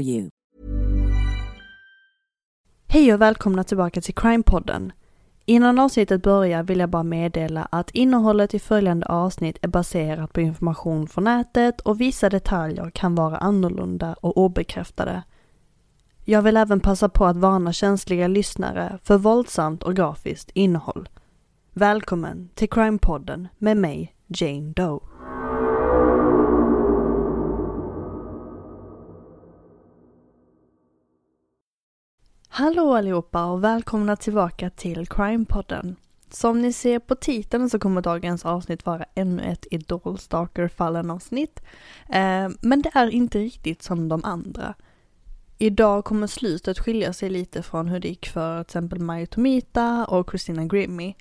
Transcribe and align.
you. 0.00 0.30
Hej 2.90 3.14
och 3.14 3.20
välkomna 3.20 3.64
tillbaka 3.64 4.00
till 4.00 4.14
Crime-podden. 4.14 4.92
Innan 5.44 5.78
avsnittet 5.78 6.22
börjar 6.22 6.62
vill 6.62 6.78
jag 6.78 6.90
bara 6.90 7.02
meddela 7.02 7.68
att 7.70 7.90
innehållet 7.90 8.54
i 8.54 8.58
följande 8.58 9.06
avsnitt 9.06 9.58
är 9.62 9.68
baserat 9.68 10.32
på 10.32 10.40
information 10.40 11.08
från 11.08 11.24
nätet 11.24 11.80
och 11.80 12.00
vissa 12.00 12.30
detaljer 12.30 12.90
kan 12.90 13.14
vara 13.14 13.36
annorlunda 13.36 14.14
och 14.20 14.36
obekräftade. 14.36 15.22
Jag 16.24 16.42
vill 16.42 16.56
även 16.56 16.80
passa 16.80 17.08
på 17.08 17.26
att 17.26 17.36
varna 17.36 17.72
känsliga 17.72 18.28
lyssnare 18.28 18.98
för 19.02 19.18
våldsamt 19.18 19.82
och 19.82 19.96
grafiskt 19.96 20.50
innehåll. 20.54 21.08
Välkommen 21.72 22.48
till 22.54 22.68
Crime-podden 22.68 23.48
med 23.58 23.76
mig, 23.76 24.14
Jane 24.26 24.72
Doe. 24.76 25.00
Hallå 32.50 32.94
allihopa 32.94 33.44
och 33.44 33.64
välkomna 33.64 34.16
tillbaka 34.16 34.70
till 34.70 35.06
Crime-podden. 35.06 35.96
Som 36.30 36.62
ni 36.62 36.72
ser 36.72 36.98
på 36.98 37.14
titeln 37.14 37.70
så 37.70 37.78
kommer 37.78 38.00
dagens 38.00 38.44
avsnitt 38.44 38.86
vara 38.86 39.04
ännu 39.14 39.42
ett 39.42 39.66
Idol 39.70 40.18
Stalker-fallen 40.18 41.10
avsnitt. 41.10 41.60
Eh, 42.08 42.48
men 42.60 42.82
det 42.82 42.90
är 42.94 43.10
inte 43.10 43.38
riktigt 43.38 43.82
som 43.82 44.08
de 44.08 44.24
andra. 44.24 44.74
Idag 45.58 46.04
kommer 46.04 46.26
slutet 46.26 46.78
skilja 46.78 47.12
sig 47.12 47.30
lite 47.30 47.62
från 47.62 47.88
hur 47.88 48.00
det 48.00 48.08
gick 48.08 48.28
för 48.28 48.64
till 48.64 48.68
exempel 48.68 49.00
Maya 49.00 49.26
Tomita 49.26 50.06
och 50.06 50.30
Christina 50.30 50.64
Grimmy. 50.64 51.14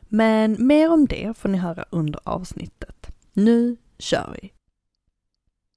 Men 0.00 0.56
mer 0.66 0.92
om 0.92 1.06
det 1.06 1.36
får 1.36 1.48
ni 1.48 1.58
höra 1.58 1.84
under 1.90 2.20
avsnittet. 2.24 3.10
Nu 3.32 3.76
kör 3.98 4.36
vi! 4.42 4.52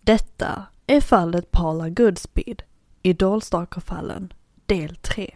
Detta 0.02 0.66
är 0.88 1.02
fallet 1.02 1.52
Paula 1.52 1.90
Goodspeed, 1.90 2.64
Idol-stalker-fallen 3.02 4.34
del 4.68 4.98
3. 5.02 5.34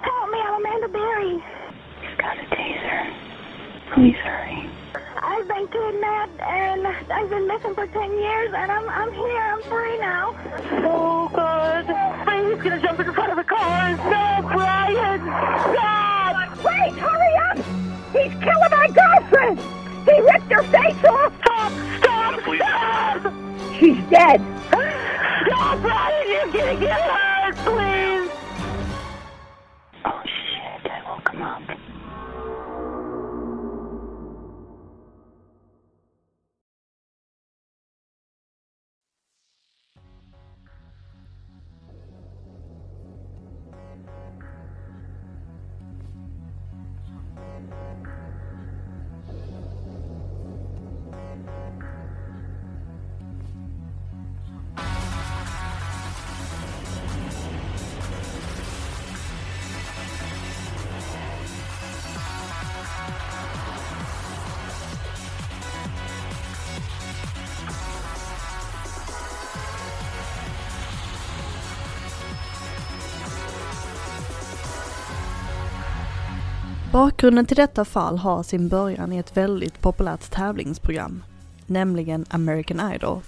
Help 0.00 0.30
me, 0.30 0.38
I'm 0.40 0.64
Amanda 0.64 0.88
Berry. 0.88 1.44
He's 2.00 2.16
got 2.16 2.38
a 2.38 2.46
taser. 2.56 3.12
Please 3.92 4.16
hurry. 4.16 4.70
I've 5.22 5.46
been 5.46 5.68
kidnapped 5.68 6.40
and 6.40 6.86
I've 6.86 7.28
been 7.28 7.46
missing 7.46 7.74
for 7.74 7.86
10 7.86 8.18
years 8.18 8.54
and 8.56 8.72
I'm, 8.72 8.88
I'm 8.88 9.12
here, 9.12 9.42
I'm 9.42 9.62
free 9.64 9.98
now. 9.98 10.34
Oh, 10.84 11.28
God. 11.34 11.84
He's 11.84 12.62
gonna 12.62 12.80
jump 12.80 13.00
in 13.00 13.12
front 13.12 13.30
of 13.30 13.36
the 13.36 13.44
car. 13.44 13.90
No, 13.90 14.48
Brian! 14.48 15.20
Stop! 15.20 16.64
Wait, 16.64 16.92
hurry 16.98 17.34
up! 17.50 17.56
He's 18.12 18.32
killing 18.42 18.70
my 18.70 18.88
girlfriend! 18.88 19.58
He 20.08 20.18
ripped 20.20 20.50
her 20.50 20.62
face 20.62 21.04
off! 21.04 21.32
Stop! 21.42 21.72
Stop! 21.98 22.40
Stop! 22.56 23.34
She's 23.78 23.98
dead! 24.08 24.40
No, 25.48 25.78
Brian, 25.80 26.28
you're 26.28 26.52
gonna 26.52 26.78
get 26.80 27.00
hurt, 27.00 27.56
please! 27.56 28.21
Bakgrunden 77.02 77.46
till 77.46 77.56
detta 77.56 77.84
fall 77.84 78.18
har 78.18 78.42
sin 78.42 78.68
början 78.68 79.12
i 79.12 79.18
ett 79.18 79.36
väldigt 79.36 79.80
populärt 79.80 80.30
tävlingsprogram, 80.30 81.24
nämligen 81.66 82.26
American 82.30 82.92
Idol. 82.94 83.20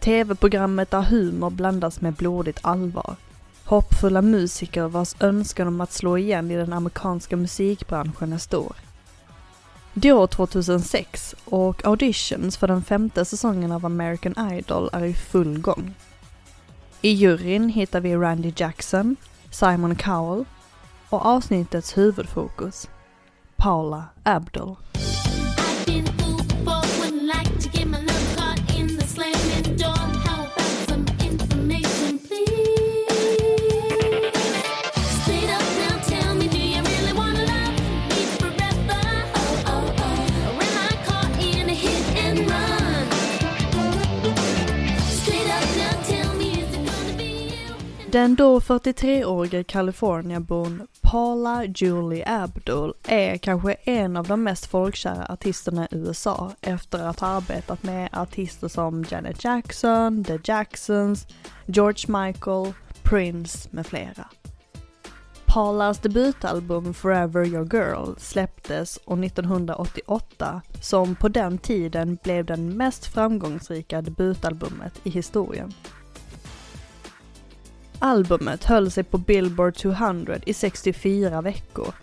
TV-programmet 0.00 0.90
där 0.90 1.02
humor 1.02 1.50
blandas 1.50 2.00
med 2.00 2.12
blodigt 2.12 2.58
allvar. 2.62 3.16
Hoppfulla 3.64 4.22
musiker 4.22 4.88
vars 4.88 5.14
önskan 5.20 5.68
om 5.68 5.80
att 5.80 5.92
slå 5.92 6.18
igen 6.18 6.50
i 6.50 6.56
den 6.56 6.72
amerikanska 6.72 7.36
musikbranschen 7.36 8.32
är 8.32 8.38
stor. 8.38 8.72
Det 9.94 10.08
är 10.08 10.12
år 10.12 10.26
2006 10.26 11.34
och 11.44 11.86
auditions 11.86 12.56
för 12.56 12.68
den 12.68 12.82
femte 12.82 13.24
säsongen 13.24 13.72
av 13.72 13.86
American 13.86 14.52
Idol 14.52 14.90
är 14.92 15.04
i 15.04 15.14
full 15.14 15.60
gång. 15.60 15.94
I 17.00 17.10
juryn 17.10 17.68
hittar 17.68 18.00
vi 18.00 18.16
Randy 18.16 18.52
Jackson, 18.56 19.16
Simon 19.50 19.96
Cowell 19.96 20.44
och 21.10 21.26
avsnittets 21.26 21.98
huvudfokus, 21.98 22.88
Paula 23.56 24.04
Abdul. 24.22 24.76
Den 48.12 48.34
då 48.34 48.58
43-årige 48.58 49.64
Californiabon 49.64 50.86
Paula 51.00 51.64
Julie 51.64 52.24
Abdul 52.26 52.92
är 53.04 53.36
kanske 53.36 53.72
en 53.72 54.16
av 54.16 54.26
de 54.26 54.42
mest 54.42 54.66
folkkära 54.66 55.26
artisterna 55.28 55.88
i 55.90 55.96
USA 55.96 56.52
efter 56.60 56.98
att 56.98 57.20
ha 57.20 57.28
arbetat 57.28 57.82
med 57.82 58.08
artister 58.12 58.68
som 58.68 59.04
Janet 59.10 59.44
Jackson, 59.44 60.24
The 60.24 60.38
Jacksons, 60.44 61.26
George 61.66 62.24
Michael, 62.24 62.72
Prince 63.02 63.68
med 63.72 63.86
flera. 63.86 64.28
Paulas 65.44 65.98
debutalbum 65.98 66.94
Forever 66.94 67.46
Your 67.46 67.74
Girl 67.74 68.14
släpptes 68.18 68.98
år 69.04 69.24
1988 69.24 70.62
som 70.80 71.14
på 71.14 71.28
den 71.28 71.58
tiden 71.58 72.18
blev 72.22 72.44
den 72.44 72.76
mest 72.76 73.06
framgångsrika 73.06 74.02
debutalbumet 74.02 75.00
i 75.02 75.10
historien. 75.10 75.72
Albumet 78.02 78.64
höll 78.64 78.90
sig 78.90 79.04
på 79.04 79.18
Billboard 79.18 79.74
200 79.74 80.36
i 80.46 80.54
64 80.54 81.40
veckor. 81.40 81.94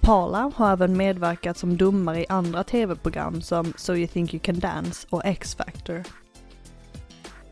Paula 0.00 0.52
har 0.56 0.72
även 0.72 0.96
medverkat 0.96 1.58
som 1.58 1.76
domare 1.76 2.20
i 2.20 2.26
andra 2.28 2.64
tv-program 2.64 3.42
som 3.42 3.72
So 3.76 3.94
You 3.94 4.06
Think 4.06 4.34
You 4.34 4.40
Can 4.40 4.58
Dance 4.58 5.06
och 5.10 5.24
X-Factor. 5.24 6.02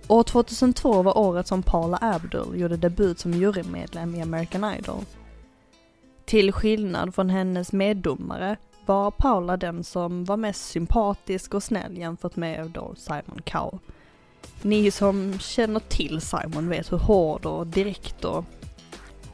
År 0.08 0.22
2002 0.22 1.02
var 1.02 1.18
året 1.18 1.46
som 1.46 1.62
Paula 1.62 1.98
Abdul 2.00 2.60
gjorde 2.60 2.76
debut 2.76 3.18
som 3.18 3.32
jurymedlem 3.32 4.14
i 4.14 4.22
American 4.22 4.74
Idol. 4.74 5.04
Till 6.24 6.52
skillnad 6.52 7.14
från 7.14 7.30
hennes 7.30 7.72
meddomare 7.72 8.56
var 8.86 9.10
Paula 9.10 9.56
den 9.56 9.84
som 9.84 10.24
var 10.24 10.36
mest 10.36 10.68
sympatisk 10.68 11.54
och 11.54 11.62
snäll 11.62 11.98
jämfört 11.98 12.36
med 12.36 12.70
då 12.70 12.94
Simon 12.96 13.40
Cowell. 13.44 13.78
Ni 14.62 14.90
som 14.90 15.38
känner 15.38 15.80
till 15.80 16.20
Simon 16.20 16.68
vet 16.68 16.92
hur 16.92 16.98
hård 16.98 17.46
och 17.46 17.66
direkt 17.66 18.24
och 18.24 18.44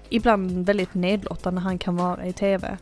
ibland 0.08 0.66
väldigt 0.66 0.94
nedlåtande 0.94 1.60
han 1.60 1.78
kan 1.78 1.96
vara 1.96 2.26
i 2.26 2.32
TV. 2.32 2.78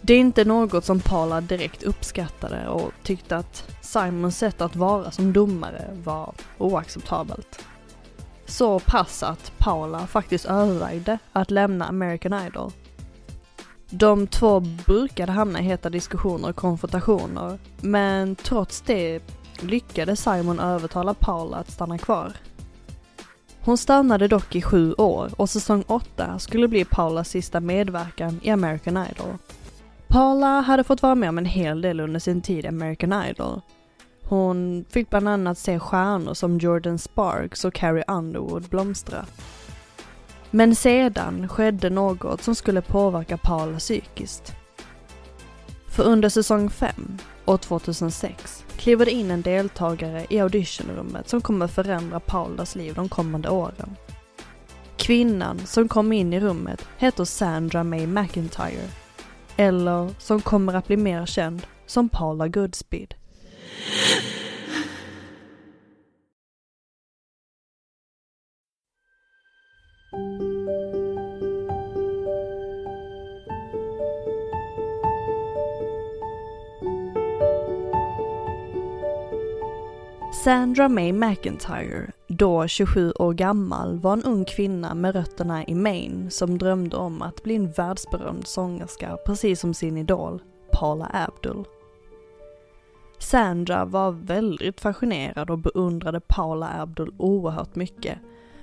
Det 0.00 0.14
är 0.14 0.18
inte 0.18 0.44
något 0.44 0.84
som 0.84 1.00
Paula 1.00 1.40
direkt 1.40 1.82
uppskattade 1.82 2.68
och 2.68 2.92
tyckte 3.02 3.36
att 3.36 3.70
Simons 3.80 4.38
sätt 4.38 4.60
att 4.60 4.76
vara 4.76 5.10
som 5.10 5.32
domare 5.32 5.96
var 6.04 6.34
oacceptabelt. 6.58 7.64
Så 8.46 8.80
pass 8.80 9.22
att 9.22 9.52
Paula 9.58 10.06
faktiskt 10.06 10.44
övervägde 10.44 11.18
att 11.32 11.50
lämna 11.50 11.84
American 11.84 12.46
Idol. 12.46 12.72
De 13.90 14.26
två 14.26 14.60
brukade 14.60 15.32
hamna 15.32 15.60
i 15.60 15.62
heta 15.62 15.90
diskussioner 15.90 16.48
och 16.48 16.56
konfrontationer, 16.56 17.58
men 17.80 18.36
trots 18.36 18.80
det 18.80 19.20
lyckades 19.62 20.20
Simon 20.20 20.60
övertala 20.60 21.14
Paula 21.14 21.56
att 21.56 21.70
stanna 21.70 21.98
kvar. 21.98 22.32
Hon 23.60 23.78
stannade 23.78 24.28
dock 24.28 24.56
i 24.56 24.62
sju 24.62 24.92
år 24.92 25.30
och 25.36 25.50
säsong 25.50 25.84
åtta 25.86 26.38
skulle 26.38 26.68
bli 26.68 26.84
Paulas 26.84 27.28
sista 27.28 27.60
medverkan 27.60 28.40
i 28.42 28.50
American 28.50 28.96
Idol. 28.96 29.38
Paula 30.08 30.60
hade 30.60 30.84
fått 30.84 31.02
vara 31.02 31.14
med 31.14 31.28
om 31.28 31.38
en 31.38 31.44
hel 31.44 31.80
del 31.80 32.00
under 32.00 32.20
sin 32.20 32.42
tid 32.42 32.64
i 32.64 32.68
American 32.68 33.24
Idol. 33.24 33.60
Hon 34.24 34.84
fick 34.90 35.10
bland 35.10 35.28
annat 35.28 35.58
se 35.58 35.78
stjärnor 35.78 36.34
som 36.34 36.58
Jordan 36.58 36.98
Sparks 36.98 37.64
och 37.64 37.74
Carrie 37.74 38.04
Underwood 38.08 38.62
blomstra. 38.62 39.26
Men 40.50 40.74
sedan 40.74 41.48
skedde 41.48 41.90
något 41.90 42.42
som 42.42 42.54
skulle 42.54 42.82
påverka 42.82 43.36
Paula 43.36 43.78
psykiskt. 43.78 44.52
För 45.88 46.02
under 46.02 46.28
säsong 46.28 46.70
5, 46.70 47.18
år 47.46 47.56
2006, 47.56 48.64
kliver 48.76 49.04
det 49.04 49.10
in 49.10 49.30
en 49.30 49.42
deltagare 49.42 50.26
i 50.30 50.40
auditionrummet 50.40 51.28
som 51.28 51.40
kommer 51.40 51.66
förändra 51.66 52.20
Paulas 52.20 52.76
liv 52.76 52.94
de 52.94 53.08
kommande 53.08 53.48
åren. 53.48 53.96
Kvinnan 54.96 55.66
som 55.66 55.88
kom 55.88 56.12
in 56.12 56.32
i 56.32 56.40
rummet 56.40 56.86
heter 56.98 57.24
Sandra 57.24 57.84
May 57.84 58.06
McIntyre 58.06 58.88
eller 59.56 60.14
som 60.18 60.40
kommer 60.40 60.74
att 60.74 60.86
bli 60.86 60.96
mer 60.96 61.26
känd 61.26 61.66
som 61.86 62.08
Paula 62.08 62.48
Goodspeed. 62.48 63.14
Sandra 80.44 80.88
May 80.88 81.12
McIntyre, 81.12 82.10
då 82.26 82.66
27 82.66 83.12
år 83.18 83.32
gammal, 83.32 83.98
var 83.98 84.12
en 84.12 84.24
ung 84.24 84.44
kvinna 84.44 84.94
med 84.94 85.14
rötterna 85.14 85.64
i 85.64 85.74
Maine 85.74 86.30
som 86.30 86.58
drömde 86.58 86.96
om 86.96 87.22
att 87.22 87.42
bli 87.42 87.54
en 87.54 87.72
världsberömd 87.72 88.46
sångerska 88.46 89.16
precis 89.26 89.60
som 89.60 89.74
sin 89.74 89.96
idol, 89.96 90.42
Paula 90.72 91.10
Abdul. 91.12 91.64
Sandra 93.18 93.84
var 93.84 94.10
väldigt 94.10 94.80
fascinerad 94.80 95.50
och 95.50 95.58
beundrade 95.58 96.20
Paula 96.20 96.68
Abdul 96.80 97.14
oerhört 97.18 97.74
mycket. 97.74 98.18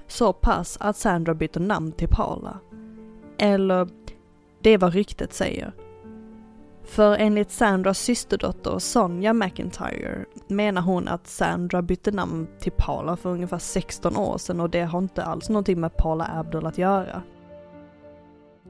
Så 0.08 0.34
pass 0.34 0.78
att 0.80 0.98
Sandra 0.98 1.34
bytte 1.34 1.60
namn 1.60 1.92
till 1.92 2.10
Paula. 2.10 2.60
Eller, 3.38 3.88
det 4.62 4.70
är 4.70 4.78
vad 4.78 4.94
ryktet 4.94 5.34
säger. 5.34 5.74
För 6.92 7.18
enligt 7.18 7.52
Sandras 7.52 8.00
systerdotter 8.00 8.80
Sonja 8.80 9.34
McIntyre 9.34 10.26
menar 10.48 10.82
hon 10.82 11.08
att 11.08 11.28
Sandra 11.28 11.82
bytte 11.82 12.12
namn 12.12 12.48
till 12.60 12.72
Paula 12.72 13.18
för 13.18 13.30
ungefär 13.30 13.58
16 13.58 14.18
år 14.18 14.38
sedan 14.38 14.60
och 14.60 14.70
det 14.70 14.82
har 14.82 15.00
inte 15.00 15.24
alls 15.24 15.50
någonting 15.50 15.80
med 15.80 15.98
Paula 15.98 16.30
Abdul 16.34 16.66
att 16.66 16.78
göra. 16.78 17.22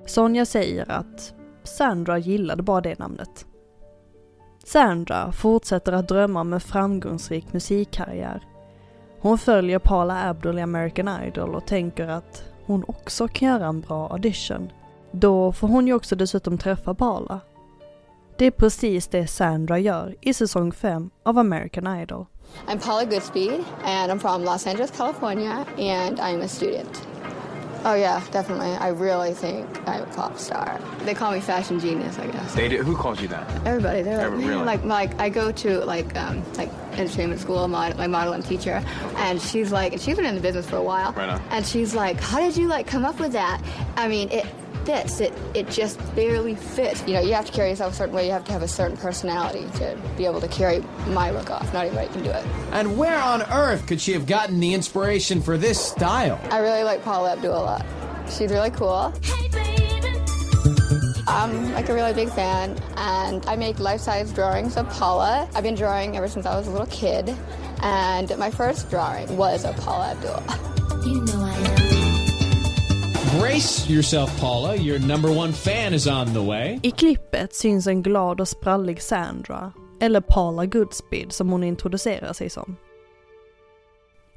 Sonja 0.05 0.45
säger 0.45 0.91
att 0.91 1.33
Sandra 1.63 2.17
gillade 2.17 2.63
bara 2.63 2.81
det 2.81 2.99
namnet. 2.99 3.45
Sandra 4.65 5.31
fortsätter 5.31 5.91
att 5.91 6.07
drömma 6.07 6.41
om 6.41 6.53
en 6.53 6.61
framgångsrik 6.61 7.53
musikkarriär. 7.53 8.43
Hon 9.19 9.37
följer 9.37 9.79
Paula 9.79 10.29
Abdul 10.29 10.59
i 10.59 10.61
American 10.61 11.23
Idol 11.23 11.55
och 11.55 11.67
tänker 11.67 12.07
att 12.07 12.43
hon 12.65 12.83
också 12.87 13.27
kan 13.27 13.47
göra 13.47 13.65
en 13.65 13.81
bra 13.81 14.09
audition. 14.11 14.71
Då 15.11 15.51
får 15.51 15.67
hon 15.67 15.87
ju 15.87 15.93
också 15.93 16.15
dessutom 16.15 16.57
träffa 16.57 16.93
Paula. 16.93 17.39
Det 18.41 18.47
är 18.47 18.51
precis 18.51 19.07
det 19.07 19.27
Sandra 19.27 19.79
gör 19.79 20.15
i 20.21 20.33
säsong 20.33 20.71
5 20.71 21.09
av 21.23 21.37
American 21.37 21.99
Idol. 22.01 22.25
I'm 22.67 22.79
Paula 22.79 23.05
Goodspeed, 23.05 23.63
and 23.83 24.11
I'm 24.11 24.19
from 24.19 24.43
Los 24.43 24.67
Angeles, 24.67 24.91
California, 24.97 25.65
and 25.77 26.19
I'm 26.19 26.41
a 26.41 26.47
student. 26.47 27.07
Oh 27.85 27.95
yeah, 27.95 28.21
definitely. 28.31 28.71
I 28.87 28.89
really 28.89 29.33
think 29.33 29.65
I'm 29.87 30.01
a 30.01 30.15
pop 30.15 30.37
star. 30.37 30.79
They 31.05 31.13
call 31.13 31.31
me 31.31 31.39
fashion 31.39 31.79
genius, 31.79 32.17
I 32.19 32.27
guess. 32.27 32.55
They 32.55 32.67
do. 32.69 32.83
Who 32.83 32.95
calls 32.95 33.21
you 33.21 33.27
that? 33.27 33.45
Everybody, 33.65 34.01
they're 34.01 34.17
like, 34.17 34.25
Every- 34.25 34.45
really? 34.45 34.65
like, 34.65 34.85
like 34.85 35.21
I 35.21 35.29
go 35.29 35.51
to 35.51 35.85
like, 35.85 36.17
um, 36.17 36.43
like 36.57 36.69
entertainment 36.93 37.41
school, 37.41 37.67
my, 37.67 37.93
my 37.93 38.07
modeling 38.07 38.41
teacher, 38.43 38.83
and 39.17 39.39
she's 39.39 39.71
like, 39.71 39.93
and 39.93 40.01
she's 40.01 40.15
been 40.15 40.25
in 40.25 40.35
the 40.35 40.41
business 40.41 40.67
for 40.67 40.77
a 40.77 40.83
while, 40.83 41.11
Right 41.13 41.29
on. 41.29 41.41
and 41.51 41.63
she's 41.65 41.93
like, 41.93 42.19
how 42.19 42.39
did 42.39 42.57
you 42.57 42.67
like 42.67 42.87
come 42.87 43.05
up 43.05 43.19
with 43.19 43.33
that? 43.33 43.61
I 43.97 44.07
mean, 44.07 44.29
it 44.31 44.45
fits. 44.85 45.19
It 45.19 45.33
it 45.53 45.69
just 45.69 45.99
barely 46.15 46.55
fits. 46.55 47.03
You 47.07 47.13
know, 47.13 47.21
you 47.21 47.33
have 47.33 47.45
to 47.45 47.51
carry 47.51 47.69
yourself 47.69 47.93
a 47.93 47.95
certain 47.95 48.15
way. 48.15 48.25
You 48.25 48.31
have 48.31 48.45
to 48.45 48.51
have 48.51 48.61
a 48.61 48.67
certain 48.67 48.97
personality 48.97 49.67
to 49.77 49.97
be 50.17 50.25
able 50.25 50.41
to 50.41 50.47
carry 50.47 50.83
my 51.07 51.31
look 51.31 51.49
off. 51.49 51.73
Not 51.73 51.85
everybody 51.85 52.11
can 52.13 52.23
do 52.23 52.29
it. 52.29 52.45
And 52.71 52.97
where 52.97 53.19
on 53.19 53.41
earth 53.43 53.87
could 53.87 54.01
she 54.01 54.13
have 54.13 54.25
gotten 54.25 54.59
the 54.59 54.73
inspiration 54.73 55.41
for 55.41 55.57
this 55.57 55.79
style? 55.83 56.39
I 56.51 56.59
really 56.59 56.83
like 56.83 57.03
Paula 57.03 57.33
Abdul 57.33 57.53
a 57.53 57.63
lot. 57.63 57.85
She's 58.29 58.51
really 58.51 58.71
cool. 58.71 59.13
Hey. 59.23 59.41
I'm 61.27 61.71
like 61.73 61.87
a 61.87 61.93
really 61.93 62.13
big 62.13 62.29
fan, 62.29 62.77
and 62.97 63.45
I 63.45 63.55
make 63.55 63.79
life-size 63.79 64.33
drawings 64.33 64.75
of 64.75 64.89
Paula. 64.89 65.47
I've 65.55 65.63
been 65.63 65.75
drawing 65.75 66.17
ever 66.17 66.27
since 66.27 66.45
I 66.45 66.57
was 66.57 66.67
a 66.67 66.71
little 66.71 66.87
kid, 66.87 67.33
and 67.81 68.37
my 68.37 68.51
first 68.51 68.89
drawing 68.89 69.37
was 69.37 69.63
of 69.63 69.77
Paula 69.77 70.11
Abdul. 70.11 70.43
You 71.09 71.21
know 71.23 71.41
I 71.41 71.57
love 71.57 71.67
you. 71.67 71.70
Brace 73.39 73.89
yourself, 73.89 74.41
Paula. 74.41 74.75
Your 74.75 74.99
number 74.99 75.29
one 75.29 75.53
fan 75.53 75.93
is 75.93 76.07
on 76.07 76.33
the 76.33 76.41
way. 76.41 76.79
I 76.83 76.91
klippet 76.91 77.53
syns 77.53 77.87
en 77.87 78.01
glad 78.01 78.41
och 78.41 78.47
sprallig 78.47 79.01
Sandra, 79.01 79.71
eller 79.99 80.21
Paula 80.21 80.65
Goodspeed 80.65 81.31
som 81.31 81.49
hon 81.49 81.63
introducerar 81.63 82.33
sig 82.33 82.49
som. 82.49 82.75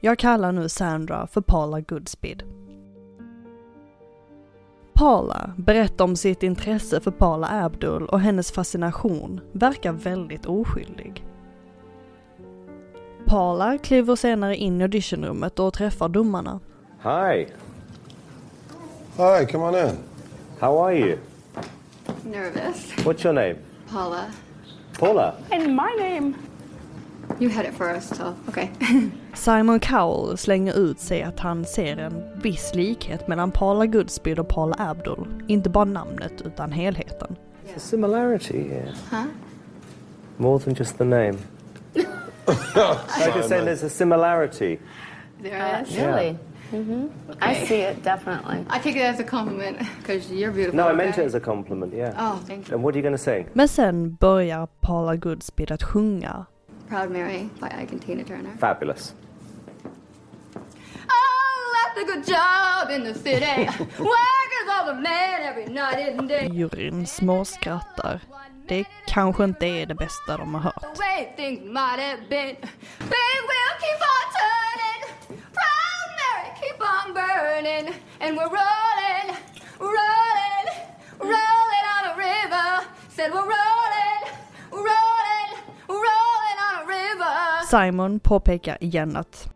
Jag 0.00 0.18
kallar 0.18 0.52
nu 0.52 0.68
Sandra 0.68 1.26
för 1.26 1.40
Paula 1.40 1.80
Goodspeed. 1.80 2.42
Paula 4.92 5.54
berättar 5.56 6.04
om 6.04 6.16
sitt 6.16 6.42
intresse 6.42 7.00
för 7.00 7.10
Paula 7.10 7.48
Abdul 7.64 8.06
och 8.06 8.20
hennes 8.20 8.52
fascination 8.52 9.40
verkar 9.52 9.92
väldigt 9.92 10.46
oskyldig. 10.46 11.24
Paula 13.26 13.78
kliver 13.78 14.16
senare 14.16 14.56
in 14.56 14.80
i 14.80 14.82
auditionrummet 14.82 15.58
och 15.58 15.74
träffar 15.74 16.08
domarna. 16.08 16.60
Hi, 17.02 17.46
Hi, 19.16 19.44
come 19.44 19.62
on 19.62 19.74
in. 19.76 19.98
how 20.60 20.76
are 20.78 20.92
you? 20.92 21.18
Nervous, 22.24 22.90
What's 23.04 23.22
your 23.24 23.32
name? 23.32 23.56
Paula. 23.86 24.30
Paula. 24.98 25.34
And 25.52 25.76
my 25.76 25.94
name. 25.98 26.34
You 27.38 27.48
had 27.48 27.64
it 27.64 27.74
first, 27.74 28.16
so 28.16 28.34
okay. 28.48 28.70
Simon 29.34 29.80
Cowell 29.80 30.36
slänger 30.36 30.74
ut 30.78 31.00
sig 31.00 31.22
att 31.22 31.40
han 31.40 31.64
ser 31.64 31.96
en 31.96 32.40
viss 32.42 32.74
likhet 32.74 33.28
mellan 33.28 33.50
Paula 33.50 33.86
Goodspeed 33.86 34.38
och 34.38 34.48
Paula 34.48 34.76
Abdul. 34.78 35.44
Inte 35.48 35.70
bara 35.70 35.84
namnet 35.84 36.42
utan 36.44 36.72
helheten. 36.72 37.36
A 37.76 37.78
similarity, 37.78 38.58
yeah. 38.58 38.94
huh? 39.10 39.26
More 40.36 40.58
than 40.58 40.74
just 40.74 40.98
the 40.98 41.04
name. 41.04 41.38
I 42.46 43.32
just 43.36 43.48
saying 43.48 43.64
there's 43.64 43.84
a 43.84 43.90
similarity. 43.90 44.78
There 45.42 45.82
is. 45.82 45.96
Really? 45.96 46.36
Mm-hmm. 46.74 47.32
I 47.40 47.54
see 47.66 47.82
it 47.82 48.02
definitely. 48.02 48.64
I 48.68 48.78
take 48.78 48.96
it 48.96 49.02
as 49.02 49.20
a 49.20 49.24
compliment 49.24 49.78
because 49.98 50.32
you're 50.32 50.52
beautiful. 50.52 50.76
No, 50.76 50.88
I 50.88 50.92
meant 50.92 51.12
okay? 51.12 51.22
it 51.22 51.26
as 51.26 51.34
a 51.34 51.40
compliment, 51.40 51.94
yeah. 51.94 52.14
Oh, 52.18 52.42
thank 52.46 52.68
you. 52.68 52.74
And 52.74 52.82
what 52.84 52.94
are 52.94 52.98
you 52.98 53.02
going 53.02 53.16
to 53.16 53.22
sing? 53.22 53.48
Men 53.54 53.68
sen 53.68 54.14
börjar 54.20 54.66
Paula 54.80 55.16
Goodspeed 55.16 55.70
att 55.70 55.82
sjunga. 55.82 56.46
Proud 56.88 57.10
Mary 57.10 57.48
by 57.60 57.66
Ike 57.66 57.92
and 57.92 58.02
Tina 58.06 58.24
Turner. 58.24 58.56
Fabulous. 58.58 59.14
I 61.08 61.24
left 61.76 61.98
a 61.98 62.12
good 62.12 62.26
job 62.26 62.90
in 62.90 63.04
the 63.04 63.14
city. 63.14 63.68
Workers 63.98 64.68
all 64.70 64.86
the 64.86 64.94
man 64.94 65.42
every 65.42 65.66
night 65.66 66.18
and 66.18 66.28
day. 66.28 66.48
Juryn 66.52 67.06
småskrattar. 67.06 68.20
Det 68.68 68.84
kanske 69.06 69.44
inte 69.44 69.66
är 69.66 69.86
det 69.86 69.94
bästa 69.94 70.36
de 70.36 70.54
har 70.54 70.60
hört. 70.60 70.84
On 77.16 77.26
burning. 77.26 77.94
And 78.20 78.36
we're 78.36 78.44
rolling, 78.44 79.36
rolling, 79.78 80.66
rolling 81.20 81.84
on 81.96 82.04
a 82.12 82.16
river. 82.16 82.84
Said 83.08 83.32
we're 83.32 83.40
rolling, 83.40 84.22
rolling, 84.70 85.50
rolling 85.88 86.58
on 86.68 86.82
a 86.82 86.86
river. 86.86 87.66
Simon 87.70 88.20
påpekar 88.20 88.78
igen 88.80 89.16
att 89.16 89.48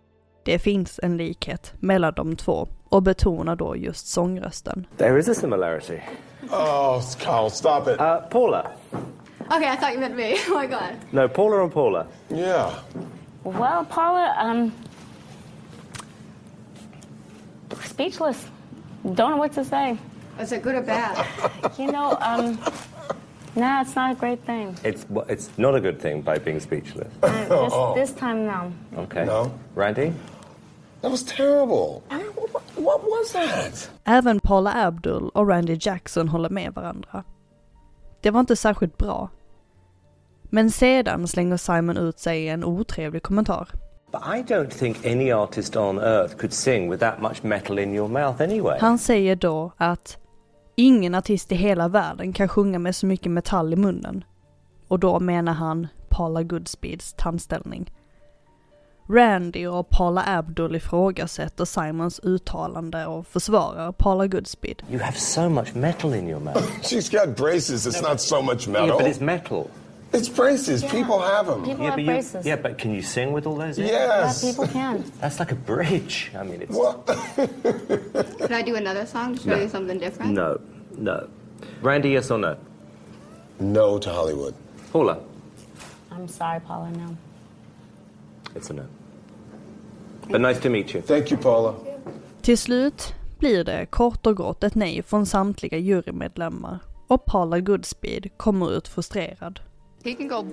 det 0.45 0.59
finns 0.59 1.01
en 1.03 1.17
likhet 1.17 1.73
mellan 1.79 2.15
de 2.15 2.37
två 2.37 2.69
och 2.89 3.03
betonar 3.03 3.57
då 3.57 3.77
just 3.77 4.07
sångrösten. 4.07 4.87
There 4.97 5.19
is 5.19 5.29
a 5.29 5.35
similarity. 5.35 6.01
Oh, 6.51 7.03
Carl, 7.21 7.51
stop 7.51 7.89
it. 7.89 8.01
Uh, 8.01 8.21
Paula. 8.31 8.71
Okay, 9.51 9.73
I 9.73 9.77
thought 9.77 9.93
you 9.93 10.01
meant 10.01 10.17
me. 10.17 10.37
Oh 10.49 10.55
my 10.61 10.67
god. 10.67 10.95
No, 11.11 11.29
Paula 11.29 11.63
and 11.63 11.73
Paula. 11.73 12.07
Yeah. 12.29 12.71
Well, 13.45 13.85
Paula, 13.85 14.35
um, 14.41 14.73
speechless. 17.85 18.47
Don't 19.05 19.31
know 19.31 19.37
what 19.37 19.53
to 19.55 19.65
say. 19.65 19.97
Is 20.41 20.53
it 20.53 20.63
good 20.63 20.75
or 20.75 20.83
bad? 20.83 21.27
You 21.79 21.93
know, 21.93 22.17
um, 22.21 22.59
nah, 23.55 23.83
it's 23.83 23.95
not 23.95 24.13
a 24.13 24.15
great 24.15 24.41
thing. 24.45 24.77
It's 24.85 25.07
it's 25.29 25.51
not 25.57 25.75
a 25.75 25.81
good 25.81 26.01
thing 26.01 26.23
by 26.23 26.39
being 26.39 26.61
speechless. 26.61 27.13
Uh, 27.23 27.95
this, 27.95 28.11
this 28.11 28.21
time, 28.21 28.47
no. 28.47 28.73
Okay. 29.03 29.25
No. 29.25 29.53
Randy? 29.77 30.13
That 31.03 31.11
was 31.11 31.23
terrible. 31.23 32.03
What 32.77 33.05
was 33.05 33.33
that? 33.33 33.91
Även 34.05 34.41
Paula 34.41 34.73
Abdul 34.73 35.29
och 35.29 35.47
Randy 35.47 35.77
Jackson 35.81 36.29
håller 36.29 36.51
med 36.51 36.75
varandra. 36.75 37.25
Det 38.21 38.31
var 38.31 38.41
inte 38.41 38.57
särskilt 38.57 38.99
bra. 38.99 39.29
Men 40.43 40.71
sedan 40.71 41.29
slänger 41.29 41.57
Simon 41.57 41.97
ut 41.97 42.19
sig 42.19 42.43
i 42.45 42.49
en 42.49 42.65
otrevlig 42.65 43.23
kommentar. 43.23 43.69
But 44.11 44.23
I 44.27 44.43
don't 44.43 44.71
think 44.71 45.07
any 45.07 45.33
artist 45.33 45.77
on 45.77 45.99
earth 45.99 46.37
could 46.39 46.53
sing 46.53 46.91
with 46.91 47.01
that 47.01 47.21
much 47.21 47.43
metal 47.43 47.79
in 47.79 47.95
your 47.95 48.09
mouth 48.09 48.41
anyway. 48.41 48.79
Han 48.81 48.99
säger 48.99 49.37
då 49.37 49.73
att 49.77 50.17
ingen 50.77 51.15
artist 51.15 51.53
i 51.53 51.55
hela 51.55 51.89
världen 51.89 52.33
kan 52.33 52.49
sjunga 52.49 52.79
med 52.79 52.97
så 52.97 53.07
mycket 53.07 53.33
metall 53.33 53.73
i 53.73 53.77
munnen. 53.77 54.25
Och 54.89 54.99
då 54.99 55.21
menar 55.21 55.53
han 55.53 55.89
Paula 56.09 56.43
Goodspeeds 56.43 57.13
tandställning. 57.13 57.91
Randy 59.11 59.67
och 59.67 59.91
Paula 59.91 60.25
Abdul 60.27 60.77
ifrågasätter 60.77 61.65
Simons 61.65 62.21
uttalande 62.23 63.07
och 63.07 63.27
försvarar 63.27 63.93
Paula 63.93 64.27
Goodspeed. 64.27 64.83
You 64.91 65.01
have 65.01 65.17
so 65.17 65.49
much 65.49 65.75
metal 65.75 66.15
in 66.15 66.29
your 66.29 66.41
mouth. 66.41 66.63
She's 66.83 67.11
got 67.11 67.37
braces. 67.37 67.87
It's 67.87 68.11
not 68.11 68.21
so 68.21 68.43
much 68.43 68.69
metal. 68.69 68.89
Yeah, 68.89 68.99
but 68.99 69.07
it's 69.07 69.21
metal. 69.21 69.67
It's 70.13 70.29
braces. 70.29 70.83
People 70.85 71.21
have 71.21 71.47
them. 71.47 71.65
People 71.65 71.81
yeah, 71.85 71.91
have 71.91 71.97
but 71.97 72.01
you, 72.03 72.07
braces. 72.07 72.47
yeah, 72.47 72.57
but 72.57 72.79
can 72.79 72.95
you 72.95 73.03
sing 73.03 73.33
with 73.33 73.47
all 73.47 73.57
those? 73.57 73.79
in? 73.79 73.87
Yes. 73.87 74.43
Yeah, 74.43 74.51
people 74.51 74.67
can. 74.67 75.05
That's 75.21 75.39
like 75.39 75.53
a 75.53 75.55
bridge. 75.55 76.31
I 76.39 76.43
mean, 76.45 76.63
it's 76.63 76.73
What? 76.75 77.07
Can 78.39 78.53
I 78.53 78.63
do 78.63 78.75
another 78.77 79.05
song 79.07 79.37
to 79.37 79.43
show 79.43 79.57
you 79.57 79.69
something 79.69 79.99
different? 79.99 80.33
no, 80.33 80.59
no. 80.97 81.29
Randy, 81.83 82.09
yes 82.11 82.31
or 82.31 82.39
no? 82.39 82.57
no 83.59 83.99
to 83.99 84.11
Hollywood. 84.11 84.55
Paula, 84.93 85.19
I'm 86.11 86.29
sorry, 86.29 86.61
Paula, 86.61 86.91
no. 86.91 87.17
it's 88.55 88.71
a 88.71 88.73
no. 88.73 88.87
But 90.31 90.41
nice 90.41 90.61
to 90.61 90.71
meet 90.71 90.95
you. 90.95 91.03
Thank 91.03 91.31
you, 91.31 91.37
Paula. 91.37 91.75
Till 92.43 92.59
slut 92.59 93.15
blir 93.39 93.65
det 93.65 93.87
kort 93.87 94.27
och 94.27 94.37
gott 94.37 94.65
ett 94.65 94.75
nej 94.75 95.03
från 95.03 95.27
samtliga 95.27 95.79
jurymedlemmar 95.79 96.79
och 97.09 97.25
Paula 97.25 97.61
Goodspeed 97.61 98.31
kommer 98.37 98.73
ut 98.73 98.89
frustrerad. 98.89 99.61
He 100.05 100.15
can 100.15 100.29
go 100.29 100.49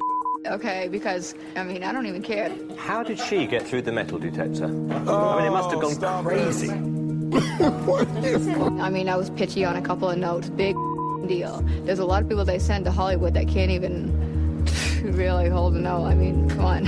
okay 0.48 0.88
because 0.90 1.36
I 1.56 1.64
mean 1.64 1.84
I 1.84 1.92
don't 1.92 2.08
even 2.08 2.24
care. 2.24 2.52
How 2.78 3.04
did 3.04 3.20
she 3.20 3.46
get 3.46 3.68
through 3.68 3.84
the 3.84 3.92
metal 3.92 4.18
detector? 4.18 4.66
I 4.66 4.70
mean, 4.70 5.46
it 5.46 5.52
must 5.52 5.70
have 5.70 5.78
oh, 5.78 5.82
gone 5.82 5.94
stop 5.94 6.26
it. 6.26 6.30
crazy. 6.30 6.70
I 8.82 8.90
mean 8.90 9.08
I 9.08 9.16
was 9.16 9.30
pitchy 9.32 9.64
on 9.64 9.76
a 9.76 9.82
couple 9.82 10.10
of 10.10 10.18
notes, 10.18 10.50
big 10.50 10.76
deal. 11.28 11.64
There's 11.84 12.00
a 12.00 12.06
lot 12.06 12.24
of 12.24 12.30
people 12.30 12.44
they 12.44 12.60
send 12.60 12.86
to 12.86 12.92
Hollywood 12.92 13.36
that 13.36 13.48
can't 13.48 13.72
even 13.72 14.66
really 15.04 15.50
hold 15.50 15.76
a 15.76 15.80
note. 15.80 16.06
I 16.06 16.16
mean, 16.16 16.50
come 16.50 16.66
on. 16.66 16.86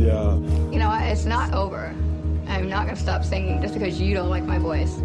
Yeah. 0.00 0.34
You 0.72 0.78
know, 0.78 0.96
it's 1.02 1.24
not 1.24 1.52
over. 1.52 1.92
I'm 2.46 2.68
not 2.68 2.86
gonna 2.86 2.96
stop 2.96 3.24
singing 3.24 3.60
just 3.60 3.74
because 3.74 4.00
you 4.00 4.14
don't 4.14 4.30
like 4.30 4.44
my 4.44 4.58
voice. 4.58 4.98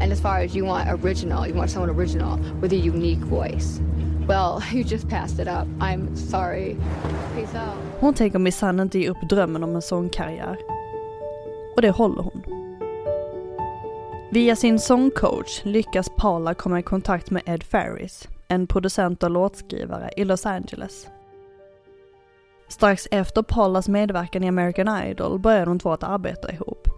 And 0.00 0.12
as 0.12 0.20
far 0.20 0.38
as 0.38 0.54
you 0.54 0.64
want 0.64 0.88
original, 0.90 1.46
you 1.46 1.54
want 1.54 1.70
someone 1.70 1.90
original 1.90 2.36
with 2.60 2.72
a 2.72 2.76
unique 2.76 3.20
voice. 3.20 3.80
Well, 4.28 4.62
you 4.72 4.84
just 4.84 5.08
passed 5.08 5.38
it 5.38 5.48
up. 5.48 5.68
I'm 5.80 6.16
sorry. 6.16 6.76
Peace 7.34 7.54
out. 7.54 8.00
Hon 8.00 8.14
tänker 8.14 8.38
minsann 8.38 8.80
inte 8.80 8.98
ge 8.98 9.08
upp 9.08 9.28
drömmen 9.28 9.64
om 9.64 9.74
en 9.74 9.82
sångkarriär. 9.82 10.58
Och 11.76 11.82
det 11.82 11.90
håller 11.90 12.22
hon. 12.22 12.42
Via 14.30 14.56
sin 14.56 14.78
sångcoach 14.78 15.60
lyckas 15.64 16.10
Paula 16.16 16.54
komma 16.54 16.78
i 16.78 16.82
kontakt 16.82 17.30
med 17.30 17.42
Ed 17.46 17.62
Ferris, 17.62 18.28
en 18.48 18.66
producent 18.66 19.22
och 19.22 19.30
låtskrivare 19.30 20.10
i 20.16 20.24
Los 20.24 20.46
Angeles. 20.46 21.08
Strax 22.68 23.08
efter 23.10 23.42
Paulas 23.42 23.88
medverkan 23.88 24.44
i 24.44 24.48
American 24.48 25.04
Idol 25.06 25.38
börjar 25.38 25.66
de 25.66 25.78
två 25.78 25.92
att 25.92 26.02
arbeta 26.02 26.52
ihop. 26.52 26.88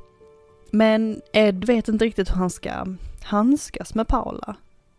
Men 0.71 1.21
Ed 1.33 1.65
vet 1.65 1.89
inte 1.89 2.05
riktigt 2.05 2.31
hur 2.31 2.37
han 2.37 2.51
ska 2.51 2.87
handskas 3.23 3.95
med 3.95 4.09
Paula. 4.09 4.57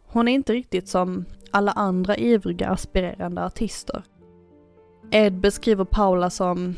Hon 0.08 0.28
är 0.28 0.34
inte 0.34 0.54
riktigt 0.54 0.88
som 0.88 1.26
alla 1.52 1.72
andra 1.72 2.18
ivriga 2.18 2.70
aspirerande 2.70 3.46
artister. 3.46 4.04
Ed 5.12 5.40
beskriver 5.40 5.86
Paula 5.86 6.30
som, 6.30 6.76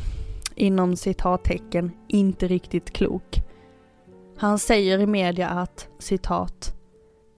inom 0.56 0.96
citattecken, 0.96 1.92
inte 2.08 2.48
riktigt 2.48 2.92
klok. 2.92 3.42
Han 4.38 4.60
säger 4.60 5.00
i 5.00 5.06
media 5.06 5.50
att, 5.50 5.88
citat, 6.00 6.76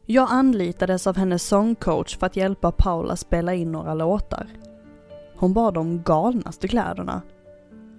jag 0.05 0.27
anlitades 0.31 1.07
av 1.07 1.17
hennes 1.17 1.43
sångcoach 1.43 2.17
för 2.17 2.25
att 2.25 2.35
hjälpa 2.35 2.71
Paula 2.71 3.15
spela 3.15 3.53
in 3.53 3.71
några 3.71 3.93
låtar. 3.93 4.47
Hon 5.35 5.53
bar 5.53 5.71
de 5.71 6.03
galnaste 6.03 6.67
kläderna. 6.67 7.21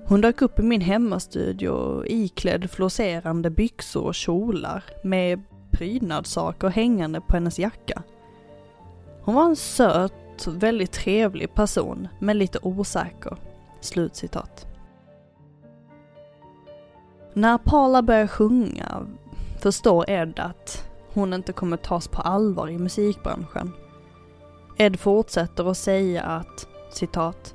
Hon 0.06 0.20
dök 0.20 0.42
upp 0.42 0.58
i 0.58 0.62
min 0.62 0.80
hemmastudio 0.80 2.04
iklädd 2.06 2.70
floserande 2.70 3.50
byxor 3.50 4.02
och 4.06 4.14
kjolar 4.14 4.84
med 5.04 5.42
prydnadssaker 5.70 6.68
hängande 6.68 7.20
på 7.20 7.36
hennes 7.36 7.58
jacka. 7.58 8.02
Hon 9.24 9.34
var 9.34 9.44
en 9.44 9.56
söt, 9.56 10.46
väldigt 10.46 10.92
trevlig 10.92 11.54
person, 11.54 12.08
men 12.18 12.38
lite 12.38 12.58
osäker. 12.62 13.36
Slutcitat. 13.80 14.66
När 17.32 17.58
Paula 17.58 18.02
börjar 18.02 18.26
sjunga 18.26 19.06
förstår 19.60 20.10
Ed 20.10 20.40
att 20.40 20.90
hon 21.14 21.32
inte 21.32 21.52
kommer 21.52 21.76
tas 21.76 22.08
på 22.08 22.22
allvar 22.22 22.68
i 22.68 22.78
musikbranschen. 22.78 23.72
Ed 24.76 25.00
fortsätter 25.00 25.70
att 25.70 25.76
säga 25.76 26.22
att, 26.22 26.66
citat, 26.90 27.54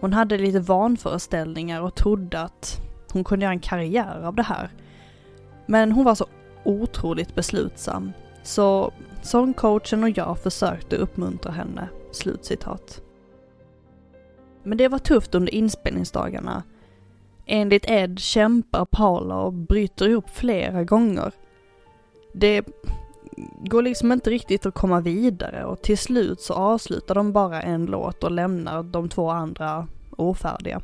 hon 0.00 0.12
hade 0.12 0.38
lite 0.38 0.60
vanföreställningar 0.60 1.82
och 1.82 1.94
trodde 1.94 2.40
att 2.40 2.80
hon 3.12 3.24
kunde 3.24 3.44
göra 3.44 3.52
en 3.52 3.60
karriär 3.60 4.22
av 4.24 4.34
det 4.34 4.42
här. 4.42 4.70
Men 5.66 5.92
hon 5.92 6.04
var 6.04 6.14
så 6.14 6.26
otroligt 6.64 7.34
beslutsam, 7.34 8.12
så 8.42 8.92
sångcoachen 9.22 10.02
och 10.04 10.10
jag 10.10 10.38
försökte 10.38 10.96
uppmuntra 10.96 11.52
henne. 11.52 11.88
Slutcitat. 12.12 13.02
Men 14.62 14.78
det 14.78 14.88
var 14.88 14.98
tufft 14.98 15.34
under 15.34 15.54
inspelningsdagarna. 15.54 16.62
Enligt 17.46 17.90
Ed 17.90 18.18
kämpar 18.18 18.84
Paula 18.84 19.36
och 19.36 19.52
bryter 19.52 20.08
ihop 20.08 20.30
flera 20.30 20.84
gånger. 20.84 21.32
Det 22.32 22.64
går 23.64 23.82
liksom 23.82 24.12
inte 24.12 24.30
riktigt 24.30 24.66
att 24.66 24.74
komma 24.74 25.00
vidare 25.00 25.64
och 25.64 25.82
till 25.82 25.98
slut 25.98 26.40
så 26.40 26.54
avslutar 26.54 27.14
de 27.14 27.32
bara 27.32 27.62
en 27.62 27.86
låt 27.86 28.24
och 28.24 28.30
lämnar 28.30 28.82
de 28.82 29.08
två 29.08 29.30
andra 29.30 29.86
ofärdiga. 30.10 30.80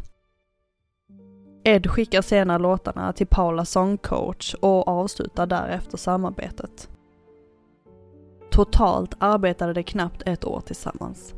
Ed 1.65 1.91
skickar 1.91 2.23
senare 2.23 2.59
låtarna 2.59 3.13
till 3.13 3.27
Paulas 3.27 3.71
sångcoach 3.71 4.55
och 4.55 4.89
avslutar 4.89 5.47
därefter 5.47 5.97
samarbetet. 5.99 6.89
Totalt 8.55 9.15
arbetade 9.19 9.73
de 9.73 9.83
knappt 9.83 10.23
ett 10.27 10.45
år 10.45 10.61
tillsammans. 10.61 11.35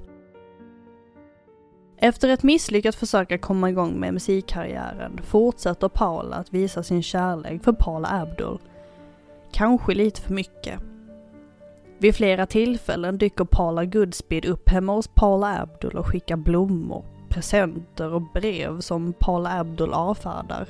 Efter 1.97 2.29
ett 2.29 2.43
misslyckat 2.43 2.95
försök 2.95 3.33
att 3.33 3.41
komma 3.41 3.71
igång 3.71 4.01
med 4.01 4.15
musikkarriären 4.15 5.21
fortsätter 5.23 5.89
Paula 5.89 6.37
att 6.37 6.55
visa 6.55 6.83
sin 6.83 7.03
kärlek 7.03 7.65
för 7.65 7.73
Paula 7.73 8.09
Abdul. 8.09 8.59
Kanske 9.53 9.95
lite 9.95 10.21
för 10.21 10.35
mycket. 10.35 10.81
Vid 11.99 12.15
flera 12.15 12.47
tillfällen 12.47 13.19
dyker 13.19 13.45
Paula 13.45 13.85
Goodspeed 13.85 14.45
upp 14.45 14.69
hemma 14.69 14.93
hos 14.93 15.09
Paula 15.09 15.59
Abdul 15.61 15.99
och 15.99 16.07
skickar 16.07 16.37
blommor, 16.37 17.05
presenter 17.29 18.15
och 18.15 18.23
brev 18.33 18.81
som 18.81 19.13
Paula 19.13 19.61
Abdul 19.61 19.93
avfärdar. 19.93 20.69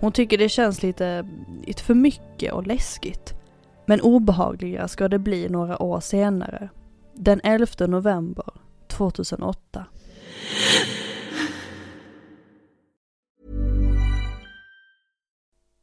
Hon 0.00 0.12
tycker 0.12 0.38
det 0.38 0.48
känns 0.48 0.82
lite, 0.82 1.28
lite 1.66 1.82
för 1.82 1.94
mycket 1.94 2.52
och 2.52 2.66
läskigt. 2.66 3.34
Men 3.86 4.00
obehagligare 4.00 4.88
ska 4.88 5.08
det 5.08 5.18
bli 5.18 5.48
några 5.48 5.82
år 5.82 6.00
senare. 6.00 6.68
Den 7.14 7.40
11 7.44 7.86
november 7.86 8.46
2008. 8.88 9.86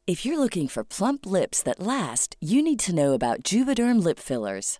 If 0.08 0.26
you're 0.26 0.40
looking 0.40 0.68
for 0.68 0.84
plump 0.84 1.26
lips 1.26 1.64
that 1.64 1.80
last, 1.80 2.36
you 2.42 2.62
need 2.62 2.80
to 2.80 2.92
know 2.92 3.14
about 3.14 3.54
Juvederm 3.54 4.04
lip 4.04 4.20
fillers. 4.20 4.80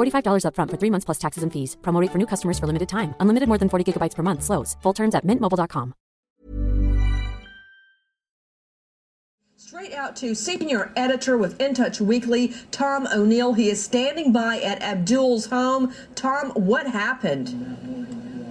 $45 0.00 0.44
upfront 0.46 0.70
for 0.70 0.78
three 0.78 0.90
months 0.90 1.04
plus 1.04 1.18
taxes 1.18 1.42
and 1.42 1.52
fees. 1.52 1.76
Promo 1.82 2.00
rate 2.00 2.10
for 2.10 2.18
new 2.18 2.26
customers 2.26 2.58
for 2.58 2.66
limited 2.66 2.88
time. 2.88 3.14
Unlimited 3.20 3.48
more 3.48 3.58
than 3.58 3.68
40 3.68 3.84
gigabytes 3.84 4.16
per 4.16 4.22
month. 4.22 4.42
Slows. 4.42 4.76
Full 4.82 4.94
terms 4.94 5.14
at 5.14 5.24
mintmobile.com. 5.24 5.94
Straight 9.70 9.92
out 9.92 10.16
to 10.16 10.34
senior 10.34 10.90
editor 10.96 11.38
with 11.38 11.60
In 11.60 11.74
Touch 11.74 12.00
Weekly, 12.00 12.52
Tom 12.72 13.06
O'Neill. 13.14 13.54
He 13.54 13.70
is 13.70 13.80
standing 13.80 14.32
by 14.32 14.58
at 14.58 14.82
Abdul's 14.82 15.46
home. 15.46 15.94
Tom, 16.16 16.50
what 16.50 16.88
happened? 16.88 18.49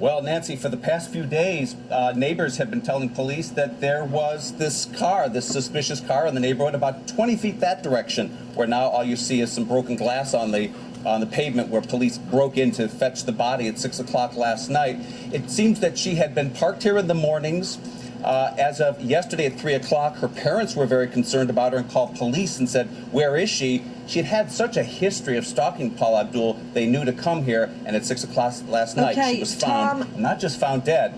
Well, 0.00 0.22
Nancy, 0.22 0.56
for 0.56 0.70
the 0.70 0.78
past 0.78 1.10
few 1.10 1.26
days, 1.26 1.76
uh, 1.90 2.14
neighbors 2.16 2.56
have 2.56 2.70
been 2.70 2.80
telling 2.80 3.10
police 3.10 3.50
that 3.50 3.82
there 3.82 4.02
was 4.02 4.54
this 4.54 4.86
car, 4.96 5.28
this 5.28 5.46
suspicious 5.46 6.00
car 6.00 6.26
in 6.26 6.32
the 6.32 6.40
neighborhood, 6.40 6.74
about 6.74 7.06
20 7.06 7.36
feet 7.36 7.60
that 7.60 7.82
direction, 7.82 8.30
where 8.54 8.66
now 8.66 8.84
all 8.84 9.04
you 9.04 9.14
see 9.14 9.42
is 9.42 9.52
some 9.52 9.66
broken 9.66 9.96
glass 9.96 10.32
on 10.32 10.52
the 10.52 10.70
on 11.04 11.20
the 11.20 11.26
pavement 11.26 11.68
where 11.68 11.82
police 11.82 12.16
broke 12.16 12.56
in 12.56 12.70
to 12.70 12.88
fetch 12.88 13.24
the 13.24 13.32
body 13.32 13.68
at 13.68 13.78
six 13.78 14.00
o'clock 14.00 14.36
last 14.36 14.70
night. 14.70 14.96
It 15.32 15.50
seems 15.50 15.80
that 15.80 15.98
she 15.98 16.14
had 16.14 16.34
been 16.34 16.50
parked 16.50 16.82
here 16.82 16.96
in 16.96 17.06
the 17.06 17.14
mornings. 17.14 17.78
Uh, 18.24 18.54
as 18.58 18.80
of 18.80 19.00
yesterday 19.00 19.46
at 19.46 19.58
three 19.60 19.74
o'clock, 19.74 20.16
her 20.16 20.28
parents 20.28 20.76
were 20.76 20.86
very 20.86 21.06
concerned 21.08 21.50
about 21.50 21.72
her 21.72 21.78
and 21.78 21.90
called 21.90 22.16
police 22.16 22.58
and 22.58 22.68
said, 22.68 22.86
"Where 23.12 23.36
is 23.36 23.50
she?" 23.50 23.82
She 24.06 24.18
had 24.22 24.26
had 24.26 24.52
such 24.52 24.76
a 24.76 24.82
history 24.82 25.38
of 25.38 25.46
stalking 25.46 25.90
Paul 25.90 26.16
Abdul. 26.18 26.56
They 26.74 26.86
knew 26.86 27.04
to 27.04 27.12
come 27.12 27.44
here, 27.44 27.70
and 27.86 27.96
at 27.96 28.04
six 28.04 28.24
o'clock 28.24 28.54
last 28.70 28.96
night, 28.96 29.18
Okay, 29.18 29.34
she 29.34 29.40
was 29.40 29.54
found, 29.54 30.02
Tom- 30.04 30.22
not 30.22 30.42
just 30.42 30.60
found 30.60 30.84
dead, 30.84 31.12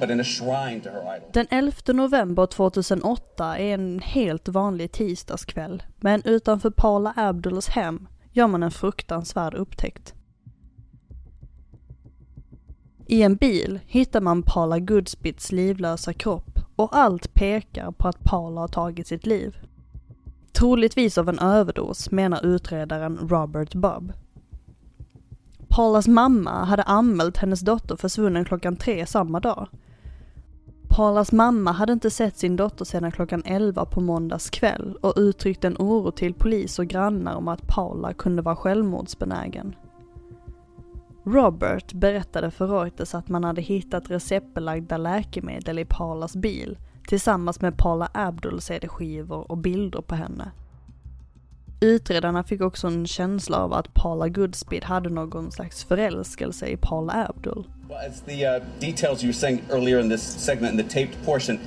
but 0.00 0.10
in 0.10 0.20
a 0.20 0.24
shrine 0.24 0.80
to 0.80 0.90
her 0.90 1.02
idol. 1.16 1.28
Den 1.32 1.46
11 1.50 1.92
november 1.92 2.46
2008 2.46 3.56
är 3.58 3.74
en 3.74 3.98
helt 3.98 4.48
vanlig 4.48 4.92
tisdagskväll, 4.92 5.82
men 6.00 6.22
utanför 6.24 6.70
Paula 6.70 7.12
Abduls 7.16 7.68
hem 7.68 8.08
gör 8.32 8.46
man 8.46 8.62
en 8.62 8.70
fruktansvärd 8.70 9.54
upptäckt. 9.54 10.14
I 13.08 13.22
en 13.22 13.36
bil 13.36 13.80
hittar 13.86 14.20
man 14.20 14.42
Paula 14.42 14.78
Goodspits 14.78 15.52
livlösa 15.52 16.12
kropp 16.12 16.58
och 16.76 16.96
allt 16.96 17.34
pekar 17.34 17.90
på 17.92 18.08
att 18.08 18.24
Paula 18.24 18.60
har 18.60 18.68
tagit 18.68 19.06
sitt 19.06 19.26
liv. 19.26 19.56
Troligtvis 20.52 21.18
av 21.18 21.28
en 21.28 21.38
överdos, 21.38 22.10
menar 22.10 22.46
utredaren 22.46 23.18
Robert 23.28 23.74
Bubb. 23.74 24.12
Paulas 25.68 26.08
mamma 26.08 26.64
hade 26.64 26.82
anmält 26.82 27.36
hennes 27.36 27.60
dotter 27.60 27.96
försvunnen 27.96 28.44
klockan 28.44 28.76
tre 28.76 29.06
samma 29.06 29.40
dag. 29.40 29.68
Paulas 30.88 31.32
mamma 31.32 31.72
hade 31.72 31.92
inte 31.92 32.10
sett 32.10 32.36
sin 32.36 32.56
dotter 32.56 32.84
sedan 32.84 33.12
klockan 33.12 33.42
11 33.44 33.84
på 33.84 34.00
måndags 34.00 34.50
kväll 34.50 34.98
och 35.00 35.14
uttryckte 35.16 35.66
en 35.66 35.76
oro 35.78 36.10
till 36.10 36.34
polis 36.34 36.78
och 36.78 36.86
grannar 36.86 37.34
om 37.34 37.48
att 37.48 37.66
Paula 37.66 38.12
kunde 38.12 38.42
vara 38.42 38.56
självmordsbenägen. 38.56 39.74
Robert 41.28 41.92
berättade 41.92 42.50
för 42.50 42.66
Reuters 42.66 43.14
att 43.14 43.28
man 43.28 43.44
hade 43.44 43.62
hittat 43.62 44.10
receptbelagda 44.10 44.96
läkemedel 44.96 45.78
i 45.78 45.84
Paulas 45.84 46.36
bil 46.36 46.78
tillsammans 47.08 47.60
med 47.60 47.76
Paula 47.76 48.08
Abdul 48.14 48.60
CD-skivor 48.60 49.50
och 49.50 49.58
bilder 49.58 50.00
på 50.00 50.14
henne. 50.14 50.50
Utredarna 51.80 52.44
fick 52.44 52.60
också 52.60 52.86
en 52.86 53.06
känsla 53.06 53.58
av 53.58 53.72
att 53.72 53.94
Paula 53.94 54.28
Goodspeed 54.28 54.84
hade 54.84 55.08
någon 55.08 55.52
slags 55.52 55.84
förälskelse 55.84 56.66
i 56.66 56.76
Paula 56.76 57.26
Abdul. 57.28 57.68
Well, 57.88 58.10
as 58.10 58.20
the 58.20 58.46
uh, 58.46 58.62
details 58.80 59.24
you 59.24 59.28
were 59.28 59.38
saying 59.38 59.62
earlier 59.70 60.00
in 60.00 60.10
this 60.10 60.22
segment, 60.22 60.72
in 60.72 60.84
the 60.84 60.94
taped 60.94 61.24
portion, 61.24 61.58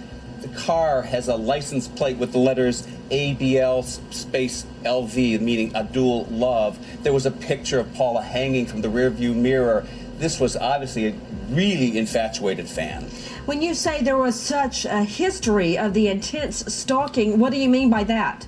the 0.42 0.48
car 0.60 1.02
has 1.02 1.28
a 1.28 1.36
license 1.36 1.88
plate 1.88 2.18
with 2.18 2.32
the 2.32 2.38
letters 2.38 2.88
ABL 3.12 3.84
space 4.14 4.66
LV, 4.84 5.42
meaning 5.42 5.76
Abdul 5.76 6.26
Love. 6.26 6.80
There 7.04 7.14
was 7.14 7.26
a 7.26 7.32
picture 7.32 7.80
of 7.80 7.94
Paula 7.94 8.22
hanging 8.22 8.66
from 8.66 8.82
the 8.82 8.88
rearview 8.88 9.36
mirror. 9.36 9.86
This 10.18 10.40
was 10.40 10.56
obviously 10.58 11.08
a 11.08 11.16
really 11.50 11.98
infatuated 11.98 12.68
fan. 12.68 13.04
When 13.46 13.62
you 13.62 13.74
say 13.74 14.04
there 14.04 14.18
was 14.18 14.40
such 14.40 14.86
a 14.86 15.04
history 15.04 15.78
of 15.78 15.94
the 15.94 16.08
intense 16.08 16.72
stalking, 16.74 17.40
what 17.40 17.52
do 17.52 17.58
you 17.58 17.70
mean 17.70 17.90
by 17.90 18.04
that? 18.06 18.46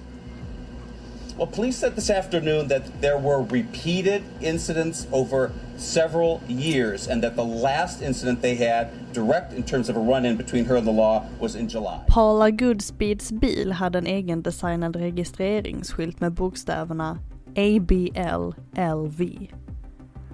Well, 1.41 1.49
police 1.49 1.77
said 1.77 1.95
this 1.95 2.12
afternoon 2.12 2.67
that 2.67 3.01
there 3.01 3.17
were 3.17 3.41
repeated 3.41 4.21
incidents 4.41 5.08
over 5.12 5.51
several 5.75 6.39
years, 6.47 7.08
and 7.08 7.23
that 7.23 7.36
the 7.36 7.43
last 7.43 8.04
incident 8.04 8.43
they 8.43 8.54
had, 8.54 9.12
direct 9.12 9.51
in 9.54 9.63
terms 9.63 9.89
of 9.89 9.97
a 9.97 9.99
run 9.99 10.23
in 10.23 10.38
between 10.38 10.65
her 10.65 10.75
and 10.75 10.86
the 10.86 10.91
law, 10.91 11.25
was 11.39 11.56
in 11.56 11.67
July. 11.67 11.99
Paula 12.08 12.51
Goodspeeds 12.51 13.32
bil 13.32 13.71
hade 13.71 13.97
en 13.97 14.08
egen 14.08 14.41
designad 14.43 14.95
registreringsskylt 14.95 16.19
med 16.19 16.34
bokstäverna 16.34 17.17
ABLLV. 17.56 19.47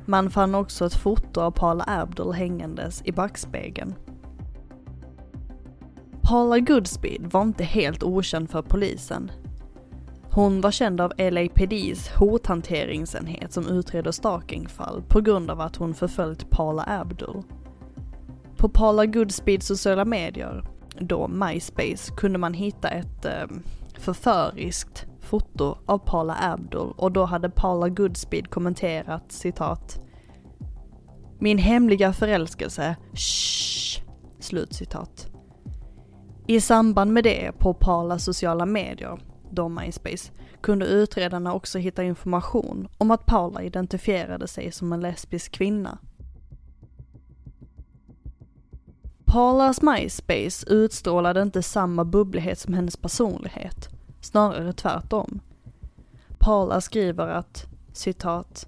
Man 0.05 0.29
fann 0.29 0.55
också 0.55 0.85
ett 0.85 0.93
foto 0.93 1.41
av 1.41 1.51
Paula 1.51 1.83
Abdul 1.87 2.33
hängandes 2.33 3.01
i 3.05 3.11
backspegeln. 3.11 3.95
Paula 6.21 6.59
Goodspeed 6.59 7.31
var 7.31 7.41
inte 7.41 7.63
helt 7.63 8.03
okänd 8.03 8.49
för 8.49 8.61
polisen. 8.61 9.31
Hon 10.37 10.61
var 10.61 10.71
känd 10.71 11.01
av 11.01 11.13
LAPDs 11.17 12.09
hothanteringsenhet 12.09 13.53
som 13.53 13.67
utreder 13.67 14.11
stalkingfall 14.11 15.03
på 15.07 15.21
grund 15.21 15.51
av 15.51 15.61
att 15.61 15.75
hon 15.75 15.93
förföljt 15.93 16.49
Paula 16.49 16.83
Abdul. 16.87 17.43
På 18.57 18.69
Paula 18.69 19.05
Goodspeeds 19.05 19.67
sociala 19.67 20.05
medier 20.05 20.65
då 20.99 21.27
MySpace 21.27 22.13
kunde 22.17 22.39
man 22.39 22.53
hitta 22.53 22.89
ett 22.89 23.25
eh, 23.25 23.47
förföriskt 23.97 25.05
foto 25.19 25.77
av 25.85 25.97
Paula 25.97 26.37
Abdul 26.41 26.93
och 26.97 27.11
då 27.11 27.25
hade 27.25 27.49
Paula 27.49 27.89
Goodspeed 27.89 28.49
kommenterat 28.49 29.31
citat 29.31 29.99
Min 31.39 31.57
hemliga 31.57 32.13
förälskelse, 32.13 32.95
shh, 33.13 34.01
slut 34.39 34.73
citat. 34.73 35.27
I 36.47 36.61
samband 36.61 37.13
med 37.13 37.23
det 37.23 37.51
på 37.59 37.73
Paulas 37.73 38.23
sociala 38.23 38.65
medier, 38.65 39.19
då 39.57 39.69
MySpace, 39.69 40.31
kunde 40.61 40.85
utredarna 40.85 41.53
också 41.53 41.79
hitta 41.79 42.03
information 42.03 42.87
om 42.97 43.11
att 43.11 43.25
Paula 43.25 43.63
identifierade 43.63 44.47
sig 44.47 44.71
som 44.71 44.93
en 44.93 44.99
lesbisk 45.01 45.51
kvinna. 45.51 45.97
Paulas 49.25 49.81
MySpace 49.81 50.65
utstrålade 50.69 51.41
inte 51.41 51.63
samma 51.63 52.05
bubblighet 52.05 52.59
som 52.59 52.73
hennes 52.73 52.97
personlighet, 52.97 53.89
snarare 54.21 54.73
tvärtom. 54.73 55.39
Paula 56.39 56.81
skriver 56.81 57.27
att, 57.27 57.65
citat, 57.93 58.67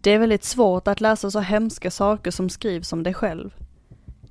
det 0.00 0.10
är 0.10 0.18
väldigt 0.18 0.44
svårt 0.44 0.88
att 0.88 1.00
läsa 1.00 1.30
så 1.30 1.40
hemska 1.40 1.90
saker 1.90 2.30
som 2.30 2.50
skrivs 2.50 2.92
om 2.92 3.02
dig 3.02 3.14
själv. 3.14 3.54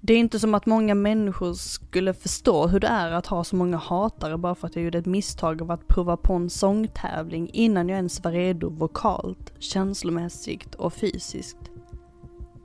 Det 0.05 0.13
är 0.13 0.17
inte 0.17 0.39
som 0.39 0.53
att 0.53 0.65
många 0.65 0.95
människor 0.95 1.53
skulle 1.53 2.13
förstå 2.13 2.67
hur 2.67 2.79
det 2.79 2.87
är 2.87 3.11
att 3.11 3.27
ha 3.27 3.43
så 3.43 3.55
många 3.55 3.77
hatare 3.77 4.37
bara 4.37 4.55
för 4.55 4.67
att 4.67 4.75
jag 4.75 4.85
gjorde 4.85 4.97
ett 4.97 5.05
misstag 5.05 5.61
av 5.61 5.71
att 5.71 5.87
prova 5.87 6.17
på 6.17 6.33
en 6.33 6.49
sångtävling 6.49 7.49
innan 7.53 7.89
jag 7.89 7.95
ens 7.95 8.23
var 8.23 8.31
redo 8.31 8.69
vokalt, 8.69 9.53
känslomässigt 9.59 10.75
och 10.75 10.93
fysiskt. 10.93 11.57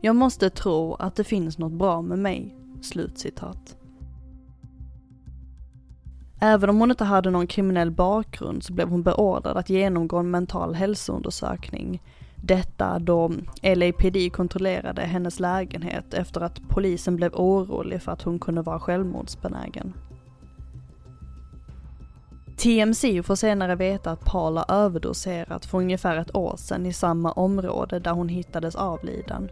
Jag 0.00 0.16
måste 0.16 0.50
tro 0.50 0.94
att 0.94 1.16
det 1.16 1.24
finns 1.24 1.58
något 1.58 1.72
bra 1.72 2.02
med 2.02 2.18
mig. 2.18 2.56
Slutcitat. 2.82 3.76
Även 6.40 6.70
om 6.70 6.80
hon 6.80 6.90
inte 6.90 7.04
hade 7.04 7.30
någon 7.30 7.46
kriminell 7.46 7.90
bakgrund 7.90 8.62
så 8.62 8.72
blev 8.72 8.88
hon 8.88 9.02
beordrad 9.02 9.56
att 9.56 9.70
genomgå 9.70 10.16
en 10.16 10.30
mental 10.30 10.74
hälsoundersökning. 10.74 12.02
Detta 12.42 12.98
då 12.98 13.30
LAPD 13.62 14.32
kontrollerade 14.32 15.02
hennes 15.02 15.40
lägenhet 15.40 16.14
efter 16.14 16.40
att 16.40 16.60
polisen 16.68 17.16
blev 17.16 17.34
orolig 17.34 18.02
för 18.02 18.12
att 18.12 18.22
hon 18.22 18.38
kunde 18.38 18.62
vara 18.62 18.80
självmordsbenägen. 18.80 19.94
TMC 22.56 23.22
får 23.22 23.34
senare 23.34 23.74
veta 23.74 24.10
att 24.10 24.24
Paula 24.24 24.64
överdoserat 24.68 25.66
för 25.66 25.78
ungefär 25.78 26.16
ett 26.16 26.36
år 26.36 26.56
sedan 26.56 26.86
i 26.86 26.92
samma 26.92 27.32
område 27.32 27.98
där 27.98 28.12
hon 28.12 28.28
hittades 28.28 28.76
avliden. 28.76 29.48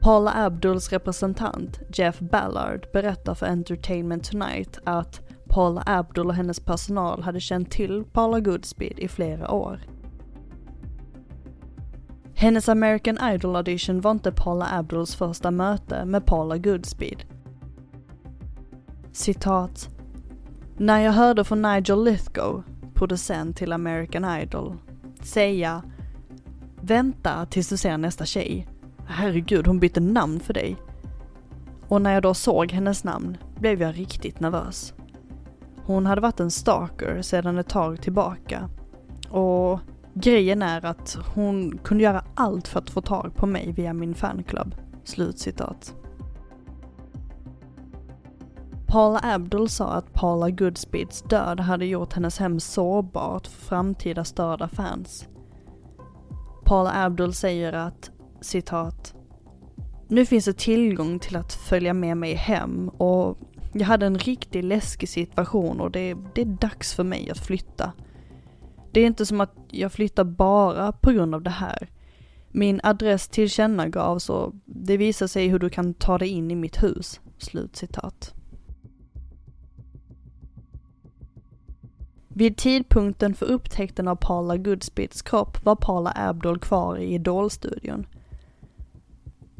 Paula 0.00 0.32
Abduls 0.34 0.92
representant 0.92 1.80
Jeff 1.94 2.18
Ballard 2.18 2.86
berättar 2.92 3.34
för 3.34 3.46
Entertainment 3.46 4.30
Tonight 4.30 4.78
att 4.84 5.20
Paula 5.48 5.82
Abdul 5.86 6.26
och 6.26 6.34
hennes 6.34 6.60
personal 6.60 7.22
hade 7.22 7.40
känt 7.40 7.70
till 7.70 8.04
Paula 8.12 8.40
Goodspeed 8.40 8.98
i 8.98 9.08
flera 9.08 9.50
år. 9.50 9.80
Hennes 12.38 12.68
American 12.68 13.18
Idol 13.32 13.56
audition 13.56 14.00
var 14.00 14.10
inte 14.10 14.32
Paula 14.32 14.66
Abduls 14.72 15.16
första 15.16 15.50
möte 15.50 16.04
med 16.04 16.26
Paula 16.26 16.58
Goodspeed. 16.58 17.24
Citat. 19.12 19.88
När 20.76 21.00
jag 21.00 21.12
hörde 21.12 21.44
från 21.44 21.62
Nigel 21.62 22.04
Lithgow, 22.04 22.62
producent 22.94 23.56
till 23.56 23.72
American 23.72 24.40
Idol, 24.40 24.76
säga 25.22 25.82
Vänta 26.80 27.46
tills 27.46 27.68
du 27.68 27.76
ser 27.76 27.98
nästa 27.98 28.24
tjej. 28.24 28.68
Herregud, 29.06 29.66
hon 29.66 29.78
bytte 29.78 30.00
namn 30.00 30.40
för 30.40 30.54
dig. 30.54 30.76
Och 31.88 32.02
när 32.02 32.12
jag 32.12 32.22
då 32.22 32.34
såg 32.34 32.72
hennes 32.72 33.04
namn 33.04 33.36
blev 33.58 33.82
jag 33.82 33.98
riktigt 33.98 34.40
nervös. 34.40 34.94
Hon 35.84 36.06
hade 36.06 36.20
varit 36.20 36.40
en 36.40 36.50
stalker 36.50 37.22
sedan 37.22 37.58
ett 37.58 37.68
tag 37.68 38.02
tillbaka. 38.02 38.68
Och 39.30 39.80
grejen 40.20 40.62
är 40.62 40.84
att 40.84 41.18
hon 41.34 41.78
kunde 41.78 42.04
göra 42.04 42.24
allt 42.34 42.68
för 42.68 42.78
att 42.78 42.90
få 42.90 43.00
tag 43.00 43.34
på 43.34 43.46
mig 43.46 43.72
via 43.72 43.92
min 43.92 44.14
fanclub. 44.14 44.74
Slutcitat. 45.04 45.94
Paula 48.86 49.20
Abdul 49.22 49.68
sa 49.68 49.92
att 49.92 50.12
Paula 50.12 50.50
Goodspeeds 50.50 51.22
död 51.22 51.60
hade 51.60 51.86
gjort 51.86 52.12
hennes 52.12 52.38
hem 52.38 52.60
sårbart 52.60 53.46
för 53.46 53.66
framtida 53.66 54.24
störda 54.24 54.68
fans. 54.68 55.28
Paula 56.64 57.04
Abdul 57.04 57.32
säger 57.32 57.72
att, 57.72 58.10
citat, 58.40 59.14
nu 60.08 60.26
finns 60.26 60.44
det 60.44 60.58
tillgång 60.58 61.18
till 61.18 61.36
att 61.36 61.52
följa 61.52 61.94
med 61.94 62.16
mig 62.16 62.34
hem 62.34 62.88
och 62.88 63.38
jag 63.72 63.86
hade 63.86 64.06
en 64.06 64.18
riktigt 64.18 64.64
läskig 64.64 65.08
situation 65.08 65.80
och 65.80 65.90
det, 65.90 66.16
det 66.34 66.40
är 66.40 66.58
dags 66.60 66.94
för 66.94 67.04
mig 67.04 67.30
att 67.30 67.38
flytta. 67.38 67.92
Det 68.96 69.00
är 69.00 69.06
inte 69.06 69.26
som 69.26 69.40
att 69.40 69.54
jag 69.70 69.92
flyttar 69.92 70.24
bara 70.24 70.92
på 70.92 71.12
grund 71.12 71.34
av 71.34 71.42
det 71.42 71.50
här. 71.50 71.88
Min 72.50 72.80
adress 72.82 73.28
tillkännagavs 73.28 74.30
och 74.30 74.54
det 74.64 74.96
visar 74.96 75.26
sig 75.26 75.48
hur 75.48 75.58
du 75.58 75.70
kan 75.70 75.94
ta 75.94 76.18
dig 76.18 76.28
in 76.28 76.50
i 76.50 76.54
mitt 76.54 76.82
hus. 76.82 77.20
Slutcitat. 77.38 78.34
Vid 82.28 82.56
tidpunkten 82.56 83.34
för 83.34 83.46
upptäckten 83.46 84.08
av 84.08 84.16
Paula 84.16 84.56
Goodspits 84.56 85.22
kropp 85.22 85.64
var 85.64 85.76
Paula 85.76 86.12
Abdul 86.16 86.58
kvar 86.58 86.96
i 86.96 87.14
Idol-studion. 87.14 88.06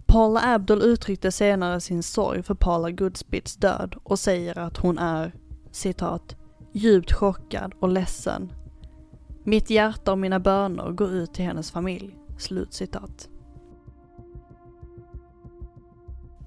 Paula 0.07 0.41
Abdul 0.55 0.83
uttryckte 0.83 1.33
senare 1.33 1.81
sin 1.81 2.03
sorg 2.03 2.43
för 2.43 2.55
Paula 2.55 2.91
Goodspits 2.91 3.57
död 3.57 3.97
och 4.03 4.19
säger 4.19 4.59
att 4.59 4.77
hon 4.77 4.99
är, 4.99 5.35
citat, 5.71 6.37
djupt 6.73 7.13
chockad 7.13 7.73
och 7.81 7.89
ledsen. 7.89 8.53
Mitt 9.49 9.71
hjärta 9.71 10.13
och 10.13 10.19
mina 10.19 10.41
böner 10.41 10.91
går 10.91 11.11
ut 11.11 11.35
till 11.35 11.45
hennes 11.45 11.71
familj. 11.71 12.17
Slutcitat. 12.39 13.29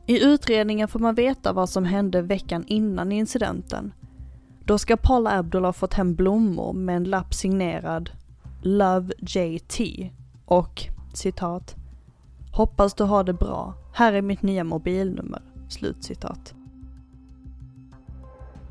I 0.05 0.23
utredningen 0.25 0.87
får 0.87 0.99
man 0.99 1.15
veta 1.15 1.53
vad 1.53 1.69
som 1.69 1.85
hände 1.85 2.21
veckan 2.21 2.63
innan 2.67 3.11
incidenten. 3.11 3.93
Då 4.63 4.77
ska 4.77 4.97
Paula 4.97 5.31
Abdul 5.31 5.65
ha 5.65 5.73
fått 5.73 5.93
hem 5.93 6.15
blommor 6.15 6.73
med 6.73 6.95
en 6.95 7.03
lapp 7.03 7.33
signerad 7.33 8.09
Love 8.61 9.13
JT 9.19 9.79
och 10.45 10.83
citat 11.13 11.75
Hoppas 12.51 12.93
du 12.93 13.03
har 13.03 13.23
det 13.23 13.33
bra. 13.33 13.73
Här 13.93 14.13
är 14.13 14.21
mitt 14.21 14.41
nya 14.41 14.63
mobilnummer. 14.63 15.41
Slutcitat. 15.69 16.53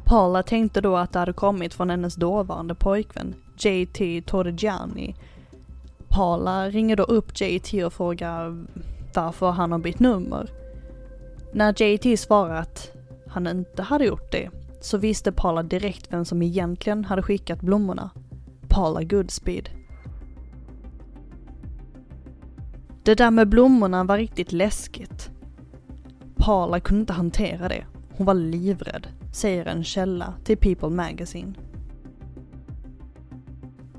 Paula 0.05 0.43
tänkte 0.43 0.81
då 0.81 0.97
att 0.97 1.13
det 1.13 1.19
hade 1.19 1.33
kommit 1.33 1.75
från 1.75 1.91
hennes 1.91 2.15
dåvarande 2.15 2.75
pojkvän, 2.75 3.35
JT 3.59 4.27
Torrigiani. 4.27 5.15
Paula 6.09 6.71
ringer 6.71 6.97
då 6.97 7.03
upp 7.03 7.41
JT 7.41 7.85
och 7.85 7.93
frågar 7.93 8.67
varför 9.15 9.51
han 9.51 9.73
har 9.73 9.79
bytt 9.79 10.01
nummer. 10.01 10.51
När 11.53 11.83
JT 11.83 12.21
svarar 12.21 12.55
att 12.55 12.93
han 13.29 13.47
inte 13.47 13.83
hade 13.83 14.05
gjort 14.05 14.33
det, 14.33 14.51
så 14.81 14.99
visste 14.99 15.33
Paula 15.33 15.63
direkt 15.63 16.13
vem 16.13 16.25
som 16.25 16.43
egentligen 16.43 17.05
hade 17.05 17.23
skickat 17.23 17.61
blommorna. 17.61 18.11
Paula 18.69 19.03
Goodspeed. 19.03 19.69
Det 23.03 23.15
där 23.15 23.31
med 23.31 23.49
blommorna 23.49 24.05
var 24.05 24.19
riktigt 24.19 24.53
läskigt. 24.53 25.31
Paula 26.37 26.81
kunde 26.81 27.01
inte 27.01 27.13
hantera 27.13 27.69
det. 27.69 27.85
Hon 28.17 28.27
var 28.27 28.35
livrädd, 28.35 29.07
säger 29.33 29.67
en 29.67 29.85
källa 29.85 30.35
till 30.45 30.57
People 30.57 30.89
Magazine. 30.89 31.55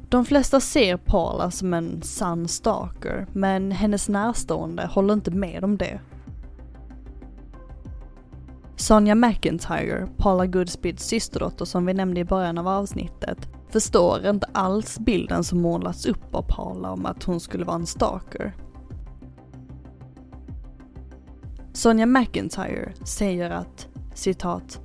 De 0.09 0.25
flesta 0.25 0.59
ser 0.59 0.97
Paula 0.97 1.51
som 1.51 1.73
en 1.73 2.01
sann 2.01 2.47
stalker, 2.47 3.27
men 3.33 3.71
hennes 3.71 4.09
närstående 4.09 4.85
håller 4.85 5.13
inte 5.13 5.31
med 5.31 5.63
om 5.63 5.77
det. 5.77 5.99
Sonja 8.75 9.15
McIntyre, 9.15 10.07
Paula 10.17 10.45
Goodspeeds 10.45 11.03
systerdotter 11.03 11.65
som 11.65 11.85
vi 11.85 11.93
nämnde 11.93 12.19
i 12.19 12.25
början 12.25 12.57
av 12.57 12.67
avsnittet, 12.67 13.49
förstår 13.69 14.25
inte 14.25 14.47
alls 14.51 14.99
bilden 14.99 15.43
som 15.43 15.61
målats 15.61 16.05
upp 16.05 16.35
av 16.35 16.41
Paula 16.41 16.91
om 16.91 17.05
att 17.05 17.23
hon 17.23 17.39
skulle 17.39 17.65
vara 17.65 17.75
en 17.75 17.85
stalker. 17.85 18.55
Sonja 21.73 22.05
McIntyre 22.05 22.93
säger 23.03 23.49
att, 23.51 23.87
citat, 24.13 24.81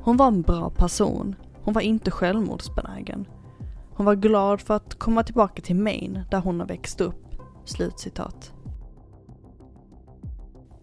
hon 0.00 0.16
var 0.16 0.26
en 0.26 0.42
bra 0.42 0.70
person. 0.70 1.34
Hon 1.62 1.74
var 1.74 1.80
inte 1.80 2.10
självmordsbenägen. 2.10 3.26
Hon 3.98 4.06
var 4.06 4.14
glad 4.14 4.60
för 4.60 4.74
att 4.74 4.94
komma 4.94 5.22
tillbaka 5.22 5.62
till 5.62 5.76
Maine 5.76 6.24
där 6.30 6.40
hon 6.40 6.60
har 6.60 6.66
växt 6.66 7.00
upp. 7.00 7.34
Slutcitat. 7.64 8.52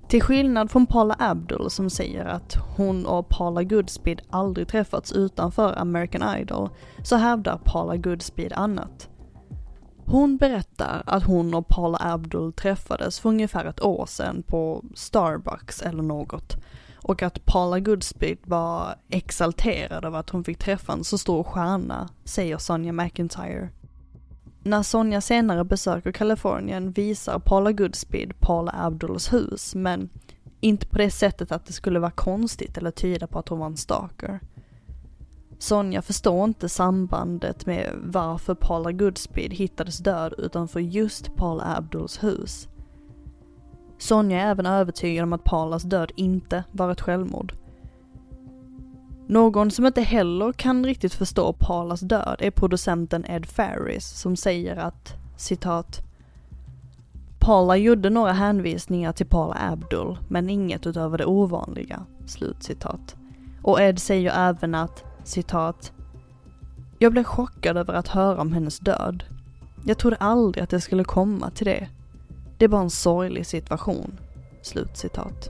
Till 0.08 0.22
skillnad 0.22 0.72
från 0.72 0.86
Paula 0.86 1.16
Abdul 1.20 1.70
som 1.70 1.90
säger 1.90 2.26
att 2.26 2.56
hon 2.78 3.06
och 3.06 3.30
Paula 3.30 3.64
Goodspeed 3.64 4.22
aldrig 4.30 4.68
träffats 4.68 5.12
utanför 5.12 5.80
American 5.80 6.38
Idol, 6.38 6.70
så 7.04 7.16
hävdar 7.16 7.62
Paula 7.66 7.96
Goodspeed 7.98 8.54
annat. 8.54 9.10
Hon 10.06 10.38
berättar 10.38 11.04
att 11.06 11.24
hon 11.24 11.54
och 11.54 11.68
Paula 11.68 11.98
Abdul 12.02 12.54
träffades 12.54 13.20
för 13.20 13.30
ungefär 13.30 13.66
ett 13.66 13.84
år 13.84 14.06
sedan 14.06 14.44
på 14.48 14.84
Starbucks 14.96 15.82
eller 15.82 16.04
något 16.04 16.58
och 17.08 17.24
att 17.24 17.46
Paula 17.46 17.80
Goodspeed 17.80 18.38
var 18.44 18.96
exalterad 19.10 20.06
över 20.06 20.20
att 20.20 20.30
hon 20.30 20.44
fick 20.44 20.58
träffa 20.58 20.94
en 20.94 21.04
så 21.04 21.18
stor 21.18 21.44
stjärna, 21.44 22.10
säger 22.24 22.58
Sonja 22.58 22.94
McIntyre. 22.94 23.70
När 24.64 24.84
Sonja 24.84 25.22
senare 25.22 25.64
besöker 25.64 26.12
Kalifornien 26.12 26.92
visar 26.92 27.40
Paula 27.40 27.72
Goodspeed 27.72 28.40
Paula 28.40 28.72
Abduls 28.78 29.34
hus, 29.34 29.76
men 29.76 30.10
inte 30.60 30.88
på 30.88 30.98
det 30.98 31.12
sättet 31.12 31.52
att 31.52 31.66
det 31.66 31.74
skulle 31.74 32.00
vara 32.00 32.12
konstigt 32.12 32.78
eller 32.78 32.92
tyda 32.92 33.28
på 33.28 33.40
att 33.40 33.50
hon 33.50 33.60
var 33.60 33.68
en 33.68 33.78
stalker. 33.78 34.40
Sonja 35.60 36.02
förstår 36.02 36.44
inte 36.44 36.70
sambandet 36.70 37.66
med 37.66 38.00
varför 38.04 38.56
Paula 38.56 38.92
Goodspeed 38.92 39.54
hittades 39.54 39.98
död 39.98 40.34
utanför 40.38 40.80
just 40.80 41.36
Paula 41.36 41.76
Abduls 41.78 42.24
hus. 42.24 42.68
Sonja 43.98 44.42
är 44.42 44.52
även 44.52 44.66
övertygad 44.66 45.24
om 45.24 45.34
att 45.34 45.44
Paulas 45.44 45.84
död 45.84 46.12
inte 46.16 46.64
var 46.72 46.92
ett 46.92 47.02
självmord. 47.02 47.54
Någon 49.28 49.72
som 49.72 49.86
inte 49.86 50.02
heller 50.02 50.52
kan 50.52 50.86
riktigt 50.86 51.14
förstå 51.14 51.54
Paulas 51.54 52.00
död 52.00 52.36
är 52.40 52.52
producenten 52.52 53.26
Ed 53.26 53.46
Ferris 53.46 54.08
som 54.08 54.36
säger 54.36 54.76
att, 54.76 55.14
citat, 55.38 56.02
Paula 57.40 57.78
gjorde 57.78 58.10
några 58.10 58.32
hänvisningar 58.32 59.12
till 59.12 59.26
Paula 59.26 59.58
Abdul, 59.72 60.18
men 60.28 60.50
inget 60.50 60.88
utöver 60.88 61.18
det 61.18 61.26
ovanliga. 61.26 62.06
Slutcitat. 62.26 63.16
Och 63.62 63.82
Ed 63.82 64.00
säger 64.00 64.50
även 64.50 64.76
att, 64.76 65.04
citat, 65.24 65.92
Jag 67.00 67.12
blev 67.12 67.24
chockad 67.24 67.78
över 67.78 67.94
att 67.94 68.08
höra 68.08 68.42
om 68.42 68.54
hennes 68.54 68.80
död. 68.80 69.24
Jag 69.86 69.98
trodde 69.98 70.16
aldrig 70.16 70.64
att 70.64 70.70
det 70.70 70.82
skulle 70.82 71.04
komma 71.04 71.50
till 71.50 71.66
det. 71.66 71.90
Det 72.58 72.66
är 72.66 72.70
bara 72.70 72.82
en 72.82 72.90
sorglig 72.90 73.46
situation. 73.46 74.20
Slutcitat. 74.62 75.50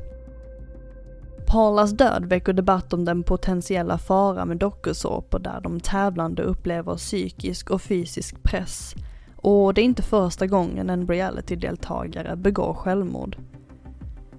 Paulas 1.47 1.91
död 1.91 2.25
väcker 2.25 2.53
debatt 2.53 2.93
om 2.93 3.05
den 3.05 3.23
potentiella 3.23 3.97
fara 3.97 4.45
med 4.45 4.57
dokusåpor 4.57 5.39
där 5.39 5.59
de 5.61 5.79
tävlande 5.79 6.43
upplever 6.43 6.95
psykisk 6.95 7.69
och 7.69 7.81
fysisk 7.81 8.43
press. 8.43 8.95
Och 9.35 9.73
det 9.73 9.81
är 9.81 9.85
inte 9.85 10.01
första 10.01 10.47
gången 10.47 10.89
en 10.89 11.07
reality-deltagare 11.07 12.35
begår 12.35 12.73
självmord. 12.73 13.37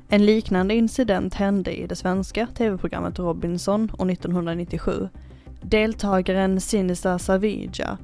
En 0.09 0.27
liknande 0.27 0.75
incident 0.75 1.35
hände 1.35 1.81
i 1.81 1.87
det 1.87 1.97
svenska 1.97 2.47
tv-programmet 2.57 3.19
Robinson 3.19 3.91
år 3.99 4.11
1997. 4.11 5.09
Deltagaren 5.63 6.61
Sinisa 6.61 7.19
Savija, 7.19 7.99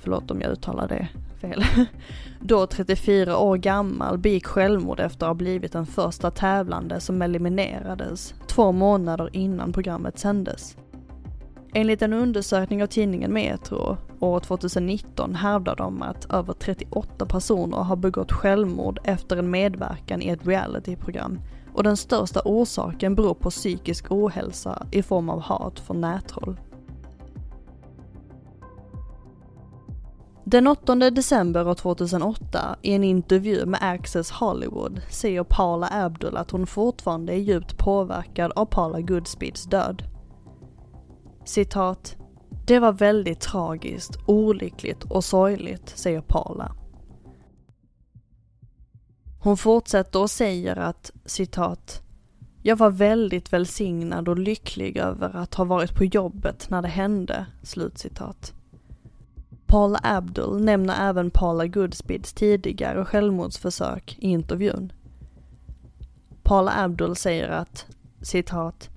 förlåt 0.00 0.30
om 0.30 0.40
jag 0.40 0.52
uttalar 0.52 0.88
det 0.88 1.08
fel, 1.40 1.64
då 2.40 2.66
34 2.66 3.38
år 3.38 3.56
gammal 3.56 4.18
begick 4.18 4.46
självmord 4.46 5.00
efter 5.00 5.26
att 5.26 5.30
ha 5.30 5.34
blivit 5.34 5.72
den 5.72 5.86
första 5.86 6.30
tävlande 6.30 7.00
som 7.00 7.22
eliminerades 7.22 8.34
två 8.46 8.72
månader 8.72 9.30
innan 9.32 9.72
programmet 9.72 10.18
sändes. 10.18 10.76
Enligt 11.74 12.02
en 12.02 12.12
undersökning 12.12 12.82
av 12.82 12.86
tidningen 12.86 13.32
Metro 13.32 13.96
år 14.20 14.40
2019 14.40 15.34
hävdar 15.34 15.76
de 15.76 16.02
att 16.02 16.32
över 16.32 16.52
38 16.52 17.26
personer 17.26 17.76
har 17.76 17.96
begått 17.96 18.32
självmord 18.32 19.00
efter 19.04 19.36
en 19.36 19.50
medverkan 19.50 20.22
i 20.22 20.28
ett 20.28 20.46
realityprogram 20.46 21.38
och 21.74 21.82
den 21.82 21.96
största 21.96 22.40
orsaken 22.44 23.14
beror 23.14 23.34
på 23.34 23.50
psykisk 23.50 24.10
ohälsa 24.10 24.86
i 24.90 25.02
form 25.02 25.30
av 25.30 25.40
hat 25.40 25.80
från 25.80 26.00
nättroll. 26.00 26.56
Den 30.50 30.66
8 30.66 30.94
december 30.94 31.74
2008 31.74 32.76
i 32.82 32.92
en 32.92 33.04
intervju 33.04 33.66
med 33.66 33.82
Access 33.82 34.30
Hollywood 34.30 35.00
säger 35.10 35.44
Paula 35.44 35.88
Abdul 35.92 36.36
att 36.36 36.50
hon 36.50 36.66
fortfarande 36.66 37.32
är 37.32 37.36
djupt 37.36 37.78
påverkad 37.78 38.52
av 38.56 38.66
Paula 38.66 39.00
Goodspeeds 39.00 39.64
död. 39.64 40.02
Citat. 41.44 42.16
Det 42.66 42.78
var 42.78 42.92
väldigt 42.92 43.40
tragiskt, 43.40 44.18
olyckligt 44.26 45.04
och 45.04 45.24
sorgligt, 45.24 45.88
säger 45.88 46.20
Paula. 46.20 46.72
Hon 49.40 49.56
fortsätter 49.56 50.20
och 50.20 50.30
säger 50.30 50.76
att, 50.76 51.12
citat, 51.24 52.02
jag 52.62 52.76
var 52.76 52.90
väldigt 52.90 53.52
välsignad 53.52 54.28
och 54.28 54.38
lycklig 54.38 54.96
över 54.96 55.36
att 55.36 55.54
ha 55.54 55.64
varit 55.64 55.94
på 55.94 56.04
jobbet 56.04 56.70
när 56.70 56.82
det 56.82 56.88
hände, 56.88 57.46
slutcitat. 57.62 58.54
Paula 59.68 60.00
Abdul 60.02 60.64
nämner 60.64 61.08
även 61.08 61.30
Paula 61.30 61.66
Goodspeeds 61.66 62.32
tidigare 62.32 63.04
självmordsförsök 63.04 64.16
i 64.18 64.28
intervjun. 64.28 64.92
Paula 66.42 66.72
Abdul 66.76 67.16
säger 67.16 67.48
att, 67.48 67.86
citat, 68.22 68.90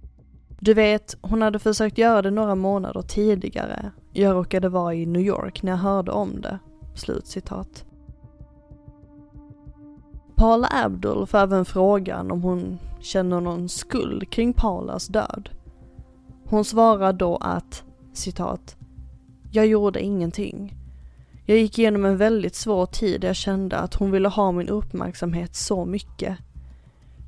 du 0.60 0.74
vet, 0.74 1.16
hon 1.22 1.42
hade 1.42 1.60
försökt 1.60 1.98
göra 1.98 2.22
det 2.22 2.32
några 2.32 2.56
månader 2.56 3.02
tidigare. 3.02 3.92
Jag 4.14 4.36
råkade 4.36 4.70
vara 4.70 4.94
i 4.94 5.06
New 5.06 5.22
York 5.22 5.64
när 5.64 5.72
jag 5.72 5.80
hörde 5.80 6.12
om 6.12 6.42
det. 6.42 6.60
Slut 6.96 7.28
citat. 7.28 7.86
Paula 10.36 10.68
Abdul 10.72 11.28
får 11.28 11.38
även 11.38 11.66
frågan 11.66 12.32
om 12.32 12.42
hon 12.44 12.80
känner 13.00 13.42
någon 13.42 13.70
skuld 13.70 14.30
kring 14.30 14.54
Paulas 14.54 15.08
död. 15.08 15.50
Hon 16.46 16.66
svarar 16.66 17.14
då 17.14 17.36
att, 17.36 17.84
citat, 18.14 18.78
jag 19.52 19.68
gjorde 19.68 20.02
ingenting. 20.02 20.76
Jag 21.46 21.58
gick 21.58 21.80
igenom 21.80 22.06
en 22.06 22.18
väldigt 22.18 22.56
svår 22.56 22.86
tid 22.86 23.22
där 23.22 23.28
jag 23.28 23.36
kände 23.36 23.78
att 23.78 23.94
hon 23.94 24.12
ville 24.12 24.30
ha 24.30 24.52
min 24.52 24.70
uppmärksamhet 24.70 25.56
så 25.56 25.86
mycket. 25.86 26.38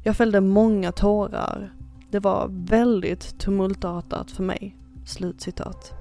Jag 0.04 0.18
fällde 0.18 0.42
många 0.42 0.92
tårar. 0.92 1.74
Det 2.12 2.20
var 2.20 2.48
väldigt 2.50 3.40
tumultartat 3.40 4.32
för 4.32 4.44
mig. 4.44 4.78
Slutcitat. 5.06 5.94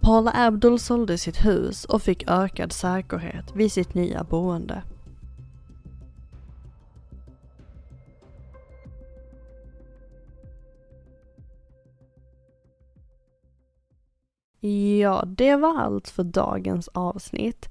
Paula 0.00 0.32
Abdul 0.34 0.78
sålde 0.78 1.18
sitt 1.18 1.44
hus 1.44 1.84
och 1.84 2.02
fick 2.02 2.30
ökad 2.30 2.72
säkerhet 2.72 3.56
vid 3.56 3.72
sitt 3.72 3.94
nya 3.94 4.24
boende. 4.24 4.82
Ja, 14.68 15.24
det 15.26 15.56
var 15.56 15.80
allt 15.80 16.08
för 16.08 16.24
dagens 16.24 16.88
avsnitt. 16.88 17.68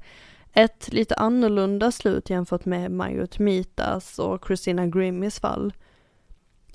Ett 0.53 0.93
lite 0.93 1.15
annorlunda 1.15 1.91
slut 1.91 2.29
jämfört 2.29 2.65
med 2.65 2.91
Majut 2.91 3.39
Mitas 3.39 4.19
och 4.19 4.45
Christina 4.47 4.87
Grimmys 4.87 5.39
fall. 5.39 5.73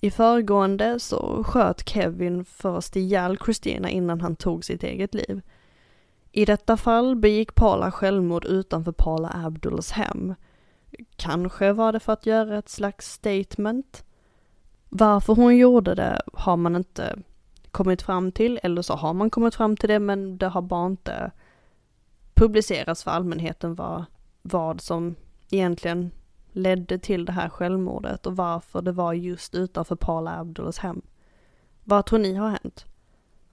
I 0.00 0.11
föregående 0.11 1.00
så 1.00 1.44
sköt 1.44 1.88
Kevin 1.88 2.44
först 2.44 2.96
ihjäl 2.96 3.38
Christina 3.44 3.90
innan 3.90 4.20
han 4.20 4.37
tog 4.37 4.64
sitt 4.64 4.83
eget 4.83 5.14
liv. 5.14 5.40
I 6.33 6.44
detta 6.44 6.76
fall 6.76 7.16
begick 7.16 7.55
Paula 7.55 7.90
självmord 7.90 8.44
utanför 8.44 8.92
Paula 8.92 9.31
Abduls 9.44 9.90
hem. 9.90 10.35
Kanske 11.16 11.72
var 11.72 11.92
det 11.92 12.00
för 12.00 12.12
att 12.12 12.26
göra 12.26 12.59
ett 12.59 12.68
slags 12.68 13.12
statement. 13.12 14.05
Varför 14.88 15.35
hon 15.35 15.57
gjorde 15.57 15.94
det 15.94 16.22
har 16.33 16.57
man 16.57 16.76
inte 16.76 17.18
kommit 17.76 18.02
fram 18.02 18.32
till, 18.32 18.60
eller 18.62 18.82
så 18.82 18.94
har 18.94 19.14
man 19.14 19.30
kommit 19.30 19.54
fram 19.54 19.76
till 19.76 19.88
det 19.88 19.98
men 19.98 20.38
det 20.38 20.48
har 20.48 20.62
bara 20.62 20.86
inte 20.86 21.30
publicerats 22.34 23.04
för 23.04 23.10
allmänheten 23.10 23.74
vad, 23.74 24.04
vad 24.42 24.80
som 24.80 25.14
egentligen 25.50 26.10
ledde 26.52 26.98
till 26.98 27.24
det 27.24 27.32
här 27.32 27.48
självmordet 27.48 28.26
och 28.26 28.36
varför 28.36 28.82
det 28.82 28.92
var 28.92 29.12
just 29.12 29.54
utanför 29.54 29.96
Paula 29.96 30.38
Abdullahs 30.38 30.78
hem. 30.78 31.02
Vad 31.84 32.06
tror 32.06 32.18
ni 32.18 32.34
har 32.34 32.50
hänt? 32.50 32.86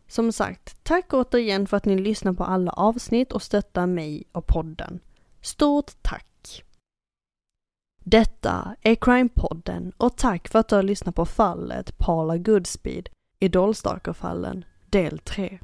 Som 0.07 0.31
sagt, 0.31 0.83
tack 0.83 1.13
återigen 1.13 1.67
för 1.67 1.77
att 1.77 1.85
ni 1.85 1.97
lyssnar 1.97 2.33
på 2.33 2.43
alla 2.43 2.71
avsnitt 2.71 3.31
och 3.31 3.41
stöttar 3.41 3.87
mig 3.87 4.23
och 4.31 4.47
podden. 4.47 4.99
Stort 5.41 5.91
tack! 6.01 6.63
Detta 7.99 8.75
är 8.81 8.95
Crime-podden 8.95 9.91
och 9.97 10.17
tack 10.17 10.47
för 10.47 10.59
att 10.59 10.67
du 10.67 10.75
har 10.75 10.83
lyssnat 10.83 11.15
på 11.15 11.25
fallet 11.25 11.97
Paula 11.97 12.37
Goodspeed, 12.37 13.09
Idolstalkerfallen, 13.43 14.65
del 14.89 15.19
3. 15.19 15.59